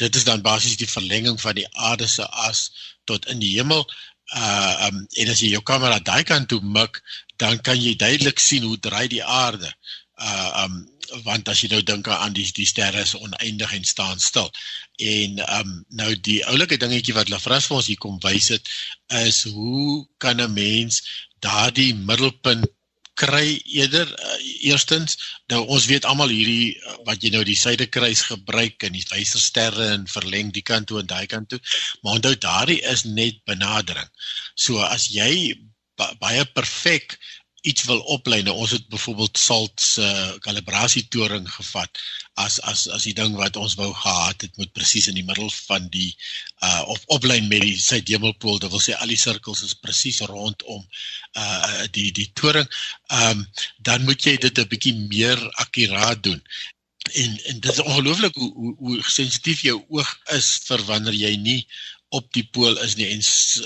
Dit 0.01 0.17
is 0.19 0.27
dan 0.27 0.43
basies 0.43 0.79
die 0.81 0.91
verlenging 0.91 1.39
van 1.41 1.59
die 1.61 1.69
aarde 1.73 2.09
se 2.11 2.27
as 2.49 2.67
tot 3.05 3.29
in 3.31 3.43
die 3.43 3.55
hemel. 3.59 3.87
Uh 4.35 4.89
um, 4.89 5.03
en 5.21 5.31
as 5.31 5.43
jy 5.45 5.53
jou 5.53 5.63
kamera 5.63 6.01
daai 6.01 6.25
kant 6.25 6.49
toe 6.49 6.61
mik, 6.65 7.03
dan 7.37 7.61
kan 7.61 7.79
jy 7.81 7.95
duidelik 7.99 8.41
sien 8.41 8.65
hoe 8.65 8.79
draai 8.81 9.07
die 9.13 9.25
aarde. 9.25 9.71
Uh 10.15 10.65
um 10.65 10.83
want 11.23 11.49
as 11.49 11.61
jy 11.63 11.69
nou 11.71 11.83
dink 11.87 12.09
aan 12.09 12.33
die 12.37 12.47
die 12.57 12.67
sterre 12.67 13.03
is 13.05 13.15
oneindig 13.15 13.75
en 13.77 13.85
staan 13.85 14.21
stil. 14.21 14.51
En 14.99 15.39
ehm 15.39 15.61
um, 15.61 15.75
nou 16.01 16.15
die 16.29 16.41
oulike 16.51 16.79
dingetjie 16.81 17.15
wat 17.17 17.29
Lafras 17.33 17.69
vir 17.69 17.77
ons 17.81 17.91
hier 17.91 18.01
kom 18.01 18.17
wys 18.25 18.49
het 18.55 18.71
is 19.25 19.43
hoe 19.45 20.07
kan 20.19 20.41
'n 20.41 20.55
mens 20.55 21.03
daardie 21.45 21.93
middelpunt 21.95 22.67
kry 23.15 23.61
eerder 23.79 24.09
uh, 24.11 24.39
eerstens 24.67 25.19
nou 25.53 25.61
ons 25.77 25.87
weet 25.87 26.05
almal 26.05 26.33
hierdie 26.35 26.75
uh, 26.75 26.97
wat 27.07 27.23
jy 27.23 27.31
nou 27.31 27.45
die 27.47 27.59
suidekruis 27.59 28.25
gebruik 28.31 28.83
en 28.83 28.97
die 28.97 29.07
wysersterre 29.13 29.93
en 29.95 30.09
verleng 30.11 30.51
die 30.53 30.67
kant 30.67 30.91
toe 30.91 30.99
en 31.01 31.07
daai 31.07 31.27
kant 31.31 31.49
toe 31.53 31.61
maar 32.03 32.19
onthou 32.19 32.35
daardie 32.35 32.81
is 32.83 33.05
net 33.05 33.39
benadering. 33.47 34.11
So 34.57 34.83
as 34.83 35.09
jy 35.15 35.55
ba 35.97 36.11
baie 36.19 36.43
perfek 36.45 37.19
iets 37.65 37.85
wil 37.89 38.01
oplei. 38.13 38.43
Nou 38.45 38.57
ons 38.61 38.71
het 38.77 38.89
byvoorbeeld 38.93 39.39
Salt 39.39 39.81
se 39.81 40.05
uh, 40.05 40.33
kalibrasie 40.45 41.07
toring 41.09 41.47
gevat 41.51 42.01
as 42.45 42.59
as 42.61 42.85
as 42.97 43.07
die 43.09 43.15
ding 43.17 43.37
wat 43.39 43.57
ons 43.57 43.77
wou 43.81 43.89
gehad 43.95 44.45
het 44.45 44.57
moet 44.61 44.73
presies 44.77 45.07
in 45.09 45.17
die 45.17 45.25
middel 45.25 45.49
van 45.69 45.87
die 45.95 46.11
uh 46.67 46.83
of 46.93 47.07
oplyn 47.17 47.49
met 47.49 47.65
die 47.65 47.79
suidhemelpool. 47.81 48.59
Dit 48.61 48.75
wil 48.75 48.83
sê 48.85 48.97
al 48.99 49.15
die 49.15 49.21
sirkels 49.21 49.65
is 49.69 49.77
presies 49.87 50.21
rondom 50.29 50.85
uh 51.41 51.89
die 51.97 52.11
die 52.13 52.29
toring. 52.41 52.69
Ehm 53.09 53.41
um, 53.41 53.47
dan 53.89 54.05
moet 54.05 54.29
jy 54.29 54.37
dit 54.47 54.59
'n 54.61 54.71
bietjie 54.75 54.95
meer 55.09 55.41
akkuraat 55.65 56.23
doen. 56.23 56.43
En 57.13 57.41
en 57.49 57.61
dit 57.61 57.73
is 57.73 57.83
ongelooflik 57.87 58.35
hoe 58.35 58.53
hoe, 58.61 58.75
hoe 58.79 59.03
sensitief 59.03 59.65
jou 59.65 59.79
oog 59.89 60.13
is 60.37 60.49
vir 60.69 60.85
wanneer 60.91 61.17
jy 61.17 61.37
nie 61.37 61.61
op 62.19 62.33
die 62.37 62.47
pool 62.57 62.79
is 62.87 62.97
nie. 62.99 63.09
En 63.15 63.23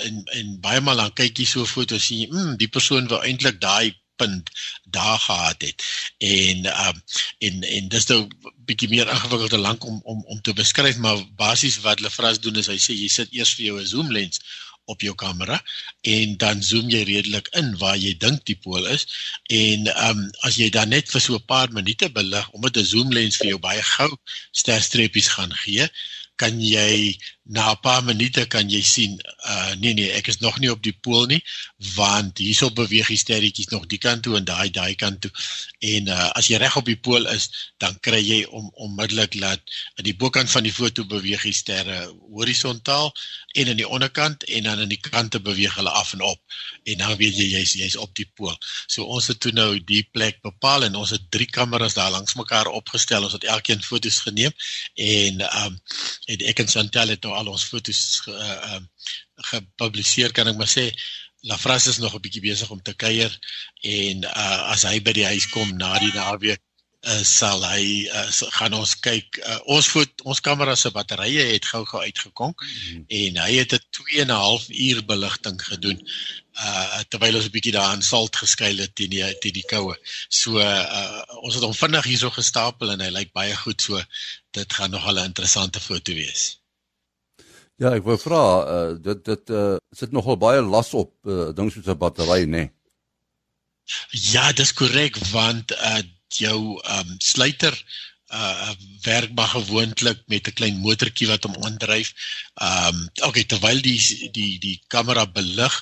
en, 0.09 0.21
en 0.41 0.53
baie 0.65 0.81
maal 0.85 1.03
dan 1.03 1.17
kyk 1.21 1.41
jy 1.43 1.49
so 1.49 1.69
foto's 1.69 2.09
sien 2.09 2.25
jy 2.25 2.29
mm, 2.33 2.55
die 2.63 2.71
persoon 2.77 3.11
wou 3.13 3.21
eintlik 3.23 3.61
daai 3.65 3.95
punt 4.19 4.51
daar 4.85 5.19
gehad 5.19 5.63
het. 5.63 5.85
En 6.19 6.71
um, 6.87 7.03
en 7.39 7.63
en 7.63 7.91
dis 7.95 8.07
nou 8.13 8.21
bietjie 8.71 8.89
meer 8.93 9.11
ingewikkeld 9.15 9.55
te 9.55 9.61
lank 9.67 9.85
om 9.85 10.01
om 10.05 10.25
om 10.35 10.41
te 10.41 10.55
beskryf 10.63 10.99
maar 11.05 11.21
basies 11.43 11.79
wat 11.85 12.01
hulle 12.01 12.15
vras 12.15 12.41
doen 12.47 12.59
is 12.63 12.71
hy 12.73 12.79
sê 12.83 12.97
jy 12.97 13.13
sit 13.13 13.37
eers 13.37 13.55
vir 13.59 13.71
jou 13.71 13.77
'n 13.81 13.93
zoom 13.93 14.11
lens 14.19 14.43
op 14.89 15.05
jou 15.05 15.15
kamera 15.21 15.59
en 16.13 16.37
dan 16.43 16.63
zoom 16.65 16.89
jy 16.91 17.03
redelik 17.05 17.49
in 17.61 17.75
waar 17.81 17.97
jy 18.01 18.15
dink 18.25 18.45
die 18.49 18.57
pool 18.65 18.87
is. 18.89 19.05
En 19.53 19.91
um, 20.09 20.23
as 20.49 20.57
jy 20.57 20.71
dan 20.73 20.89
net 20.97 21.11
vir 21.13 21.21
so 21.21 21.37
'n 21.37 21.51
paar 21.53 21.73
minute 21.79 22.09
belig 22.21 22.49
omdat 22.57 22.81
'n 22.81 22.91
zoom 22.95 23.13
lens 23.13 23.37
vir 23.37 23.53
jou 23.53 23.61
baie 23.69 23.83
gou 23.83 24.11
sterstreepies 24.63 25.29
gaan 25.37 25.55
gee 25.65 25.91
kan 26.41 26.61
jy 26.63 27.19
na 27.49 27.73
'n 27.73 27.81
paar 27.83 28.03
minute 28.05 28.45
kan 28.53 28.69
jy 28.69 28.83
sien 28.85 29.13
uh 29.53 29.73
nee 29.81 29.95
nee 29.95 30.11
ek 30.13 30.29
is 30.29 30.39
nog 30.45 30.59
nie 30.61 30.71
op 30.71 30.83
die 30.85 30.93
pool 30.93 31.25
nie 31.27 31.41
want 31.97 32.39
hierso 32.45 32.69
beweeg 32.81 33.09
die 33.09 33.17
sterretjies 33.17 33.71
nog 33.73 33.87
die 33.89 33.99
kant 33.99 34.23
toe 34.23 34.37
en 34.37 34.45
daai 34.45 34.69
daai 34.71 34.95
kant 34.95 35.21
toe. 35.25 35.33
En 35.81 36.13
uh 36.13 36.29
as 36.39 36.51
jy 36.53 36.61
reg 36.61 36.77
op 36.77 36.85
die 36.85 37.01
pool 37.07 37.25
is 37.33 37.49
dan 37.81 37.97
kry 38.05 38.21
jy 38.21 38.41
om 38.45 38.69
onmiddellik 38.75 39.39
laat 39.41 39.63
aan 39.97 40.05
die 40.05 40.17
bokant 40.23 40.51
van 40.51 40.69
die 40.69 40.75
foto 40.81 41.05
beweeg 41.05 41.47
die 41.49 41.57
sterre 41.57 41.99
horisontaal 42.37 43.13
en 43.59 43.73
aan 43.73 43.81
die 43.81 43.89
onderkant 43.89 44.45
en 44.45 44.69
dan 44.69 44.85
aan 44.85 44.93
die 44.93 45.01
kante 45.01 45.41
beweeg 45.41 45.75
hulle 45.81 45.91
af 45.91 46.13
en 46.13 46.21
op. 46.29 46.41
En 46.85 47.01
dan 47.01 47.17
weet 47.17 47.37
jy 47.41 47.49
jy's 47.55 47.73
jy's 47.81 47.97
op 47.97 48.13
die 48.15 48.29
pool. 48.35 48.57
So 48.87 49.09
ons 49.09 49.31
het 49.33 49.41
toe 49.41 49.53
nou 49.57 49.71
die 49.81 50.05
plek 50.13 50.43
bepaal 50.45 50.85
en 50.85 51.01
ons 51.01 51.17
het 51.17 51.31
drie 51.33 51.49
kameras 51.49 51.97
daar 51.97 52.13
langs 52.13 52.37
mekaar 52.37 52.69
opgestel. 52.69 53.25
Ons 53.25 53.39
het 53.39 53.49
elkeen 53.49 53.83
foto's 53.83 54.21
geneem 54.29 54.53
en 54.95 55.41
um 55.65 55.81
en 56.29 56.45
ek 56.51 56.63
en 56.63 56.71
Chantel 56.75 57.15
het 57.15 57.25
nou 57.25 57.35
al 57.37 57.49
ons 57.53 57.65
foto's 57.71 58.03
ge, 58.25 58.33
uh, 58.33 58.81
gepubliseer 59.51 60.35
kan 60.37 60.51
ek 60.51 60.61
maar 60.61 60.71
sê. 60.71 60.91
Lafras 61.49 61.87
is 61.87 62.01
nog 62.03 62.15
'n 62.15 62.23
bietjie 62.25 62.43
besig 62.45 62.71
om 62.71 62.81
te 62.83 62.95
kuier 62.95 63.33
en 63.83 64.25
uh, 64.25 64.73
as 64.75 64.83
hy 64.89 64.99
by 65.01 65.15
die 65.15 65.29
huis 65.33 65.47
kom 65.55 65.77
na 65.79 65.93
die 66.03 66.13
naweek 66.13 66.63
uh, 67.09 67.23
sal 67.25 67.65
hy 67.65 67.85
uh, 68.07 68.27
gaan 68.59 68.77
ons 68.79 68.95
kyk 69.05 69.41
uh, 69.43 69.59
ons 69.77 69.89
foto 69.95 70.29
ons 70.33 70.41
kamera 70.49 70.75
se 70.77 70.93
batterye 70.95 71.47
het 71.53 71.71
gou-gou 71.73 72.03
uitgekom 72.03 72.53
mm 72.53 72.67
-hmm. 72.67 73.05
en 73.21 73.41
hy 73.45 73.53
het 73.61 73.73
'n 73.75 73.85
2 74.01 74.21
en 74.23 74.31
'n 74.33 74.43
half 74.45 74.69
uur 74.69 75.05
beligting 75.05 75.59
gedoen 75.71 76.05
uh 76.59 77.01
terwyl 77.09 77.37
ons 77.39 77.47
'n 77.47 77.55
bietjie 77.55 77.73
daar 77.73 77.95
in 77.95 78.03
salt 78.03 78.37
geskuil 78.37 78.79
het 78.83 78.95
teen 78.95 79.11
die 79.11 79.39
teen 79.39 79.53
die 79.53 79.69
koue. 79.73 79.97
So 80.29 80.59
uh 80.59 81.23
ons 81.47 81.55
het 81.55 81.63
hom 81.65 81.75
vinnig 81.75 82.05
hierso 82.05 82.31
gestapel 82.31 82.91
en 82.91 83.01
hy 83.01 83.11
lyk 83.11 83.33
baie 83.33 83.55
goed 83.57 83.83
so 83.83 84.03
dit 84.51 84.73
gaan 84.73 84.91
nog 84.91 85.07
'n 85.07 85.25
interessante 85.25 85.81
foto 85.81 86.13
wees. 86.13 86.59
Ja, 87.79 87.93
ek 87.95 88.03
wou 88.03 88.19
vra, 88.19 88.43
uh, 88.67 88.95
dit 88.99 89.25
dit 89.25 89.51
uh, 89.55 89.77
sit 89.95 90.11
nogal 90.11 90.37
baie 90.37 90.61
las 90.61 90.95
op 90.99 91.13
uh, 91.25 91.55
ding 91.55 91.71
soos 91.73 91.87
'n 91.87 91.99
battery, 91.99 92.43
nê? 92.43 92.51
Nee. 92.51 92.71
Ja, 94.11 94.53
dis 94.53 94.73
korrek 94.75 95.17
want 95.31 95.73
uh 95.73 96.03
jou 96.35 96.81
um 96.99 97.17
sluiter 97.19 97.75
uh 98.29 98.73
werk 99.03 99.33
maar 99.33 99.49
gewoonlik 99.49 100.21
met 100.27 100.49
'n 100.49 100.53
klein 100.53 100.77
motortjie 100.77 101.29
wat 101.29 101.45
hom 101.45 101.57
aandryf. 101.65 102.13
Um 102.55 103.09
okay, 103.25 103.45
terwyl 103.45 103.81
die 103.81 104.31
die 104.33 104.59
die 104.59 104.83
kamera 104.87 105.25
belig, 105.27 105.75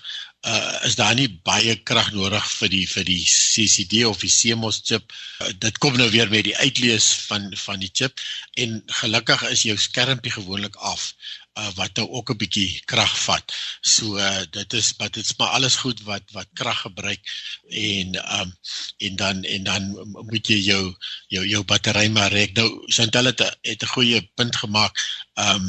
uh 0.46 0.78
is 0.86 0.94
daar 0.94 1.14
nie 1.14 1.28
baie 1.42 1.74
krag 1.82 2.12
nodig 2.12 2.46
vir 2.58 2.68
die 2.68 2.86
vir 2.86 3.04
die 3.04 3.24
CCD 3.24 4.04
of 4.06 4.22
die 4.22 4.30
CMOS 4.30 4.80
chip. 4.84 5.12
Uh, 5.40 5.50
dit 5.58 5.78
kom 5.78 5.96
nou 5.96 6.10
weer 6.10 6.30
met 6.30 6.44
die 6.44 6.56
uitlees 6.56 7.08
van 7.26 7.50
van 7.56 7.80
die 7.82 7.90
chip 7.92 8.20
en 8.54 8.82
gelukkig 9.00 9.42
is 9.50 9.66
jou 9.66 9.76
skermpie 9.76 10.32
gewoonlik 10.38 10.76
af 10.76 11.14
uh, 11.58 11.70
wat 11.74 11.96
nou 11.96 12.08
ook 12.08 12.30
'n 12.30 12.36
bietjie 12.36 12.82
krag 12.84 13.14
vat. 13.24 13.52
So 13.80 14.18
uh, 14.18 14.42
dit 14.50 14.72
is 14.72 14.92
wat 14.98 15.14
dit's 15.14 15.36
maar 15.36 15.48
alles 15.58 15.76
goed 15.76 16.02
wat 16.02 16.22
wat 16.32 16.48
krag 16.52 16.80
gebruik 16.80 17.22
en 17.68 18.16
um 18.40 18.50
en 18.96 19.16
dan 19.16 19.42
en 19.44 19.62
dan 19.64 19.82
moet 20.30 20.46
jy 20.46 20.60
jou 20.60 20.94
jou 21.28 21.44
jou 21.46 21.62
battery 21.64 22.08
maar 22.08 22.32
reg. 22.32 22.52
Nou 22.52 22.82
Chantal 22.86 23.24
het 23.24 23.40
het 23.62 23.82
'n 23.82 23.94
goeie 23.94 24.30
punt 24.34 24.56
gemaak. 24.56 24.94
Um 25.34 25.64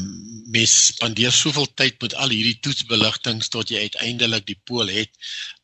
mens 0.50 0.86
spandeer 0.86 1.32
soveel 1.32 1.68
tyd 1.74 2.00
met 2.00 2.14
al 2.14 2.28
hierdie 2.28 2.60
toetsbeligtings 2.60 3.48
tot 3.48 3.68
jy 3.68 3.80
uiteindelik 3.80 4.46
die 4.46 4.60
pool 4.64 4.86
het. 4.86 5.10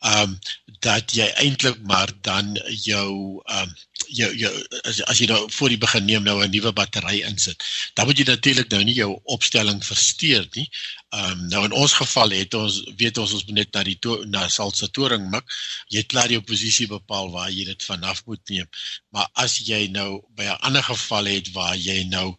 Um 0.01 0.39
dat 0.85 1.15
jy 1.17 1.27
eintlik 1.41 1.81
maar 1.89 2.13
dan 2.27 2.55
jou 2.85 3.41
um 3.59 3.75
jou 4.09 4.29
jou 4.37 4.51
as, 4.85 5.01
as 5.09 5.21
jy 5.21 5.29
nou 5.31 5.39
voor 5.57 5.73
die 5.73 5.81
begin 5.81 6.05
neem 6.07 6.27
nou 6.27 6.37
'n 6.43 6.51
nuwe 6.51 6.73
battery 6.73 7.23
insit, 7.29 7.65
dan 7.95 8.07
moet 8.07 8.19
jy 8.19 8.27
natuurlik 8.29 8.69
nou 8.71 8.83
nie 8.85 8.95
jou 8.95 9.11
opstelling 9.37 9.81
versteur 9.85 10.47
nie. 10.55 10.69
Ehm 11.15 11.31
um, 11.31 11.47
nou 11.49 11.65
in 11.65 11.73
ons 11.73 11.93
geval 11.93 12.31
het 12.37 12.55
ons 12.55 12.81
weet 13.01 13.19
ons 13.19 13.33
ons 13.33 13.45
moet 13.47 13.59
net 13.61 13.73
na 13.75 13.83
die 13.87 13.99
to, 13.99 14.25
na 14.27 14.49
salsa 14.49 14.89
toring 14.89 15.31
mik. 15.31 15.45
Jy 15.89 16.03
het 16.03 16.11
klaar 16.13 16.31
jou 16.31 16.43
posisie 16.43 16.87
bepaal 16.91 17.31
waar 17.31 17.51
jy 17.51 17.65
dit 17.65 17.87
vanaf 17.91 18.25
moet 18.27 18.43
neem. 18.49 18.69
Maar 19.11 19.29
as 19.45 19.59
jy 19.59 19.87
nou 19.89 20.23
by 20.37 20.45
'n 20.45 20.59
ander 20.61 20.83
geval 20.83 21.25
het 21.25 21.53
waar 21.53 21.77
jy 21.77 22.05
nou 22.05 22.37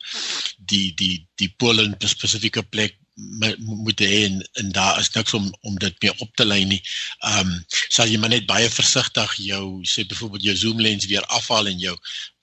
die 0.60 0.94
die 0.94 1.28
die 1.36 1.50
pol 1.50 1.80
in 1.80 1.96
'n 1.96 2.08
spesifieke 2.08 2.64
plek 2.64 3.00
moet 3.16 4.00
hê 4.00 4.26
en, 4.26 4.50
en 4.62 4.72
daar 4.72 5.00
is 5.00 5.12
niks 5.12 5.34
om 5.34 5.54
om 5.62 5.78
dit 5.80 6.02
meer 6.02 6.14
op 6.18 6.36
te 6.36 6.46
lei 6.46 6.66
nie. 6.66 6.82
Ehm 7.20 7.48
um, 7.48 7.66
sal 7.90 8.08
jy 8.12 8.18
maar 8.20 8.34
net 8.34 8.46
baie 8.46 8.70
versigtig 8.70 9.36
jou 9.48 9.82
sê 9.88 10.04
byvoorbeeld 10.08 10.44
jou 10.50 10.56
zoom 10.56 10.80
lens 10.82 11.06
weer 11.06 11.26
afhaal 11.40 11.68
en 11.72 11.80
jou 11.80 11.98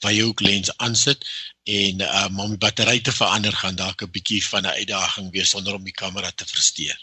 wyehoek 0.04 0.40
lens 0.40 0.76
aansit 0.76 1.24
en 1.64 2.00
um, 2.00 2.40
om 2.40 2.50
die 2.54 2.58
battery 2.58 3.00
te 3.00 3.12
verander 3.12 3.52
gaan 3.52 3.76
dalk 3.76 4.02
'n 4.02 4.10
bietjie 4.10 4.48
van 4.48 4.62
'n 4.62 4.76
uitdaging 4.80 5.32
wees 5.32 5.50
sonder 5.50 5.74
om 5.74 5.84
die 5.84 6.00
kamera 6.02 6.30
te 6.30 6.46
versteur. 6.46 6.98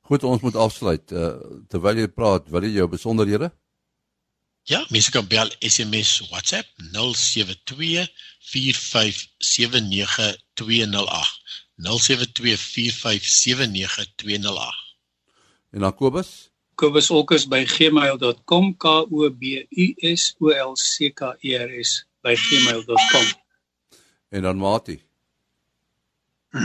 Goed, 0.00 0.24
ons 0.24 0.40
moet 0.40 0.56
afsluit. 0.56 1.12
Uh, 1.12 1.36
terwyl 1.68 1.96
jy 1.96 2.08
praat, 2.08 2.48
wil 2.48 2.62
jy 2.62 2.72
jou 2.80 2.88
besonderhede? 2.88 3.52
Ja, 4.64 4.86
mense 4.88 5.10
kan 5.10 5.26
bel 5.28 5.50
SMS 5.60 6.20
WhatsApp 6.30 6.68
072 6.76 8.08
4579208. 8.52 11.33
0724579208. 11.76 11.82
En 15.70 15.80
dan 15.80 15.94
Kobus? 15.94 16.52
Kobus 16.74 17.10
Olkers 17.10 17.48
by 17.48 17.64
gmail.com 17.64 18.76
K 18.76 19.06
O 19.10 19.30
B 19.30 19.66
U 19.68 19.94
S 19.96 20.34
O 20.38 20.48
L 20.48 20.76
C 20.76 21.10
K 21.10 21.36
E 21.40 21.58
R 21.58 21.78
S 21.78 22.08
by 22.20 22.34
gmail.com. 22.34 23.24
En 24.28 24.42
dan 24.42 24.56
Mati? 24.56 25.02
0836257154. 26.50 26.56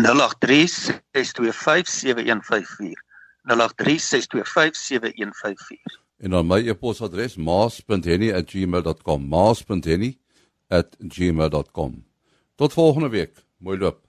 0836257154. 3.43 5.99
En 6.17 6.29
dan 6.29 6.45
my 6.45 6.67
e-posadres 6.67 7.35
maas.henny@gmail.com. 7.35 9.27
maas.henny@gmail.com. 9.27 12.05
Tot 12.55 12.73
volgende 12.73 13.09
week. 13.09 13.31
Mooi 13.57 13.77
loop. 13.77 14.07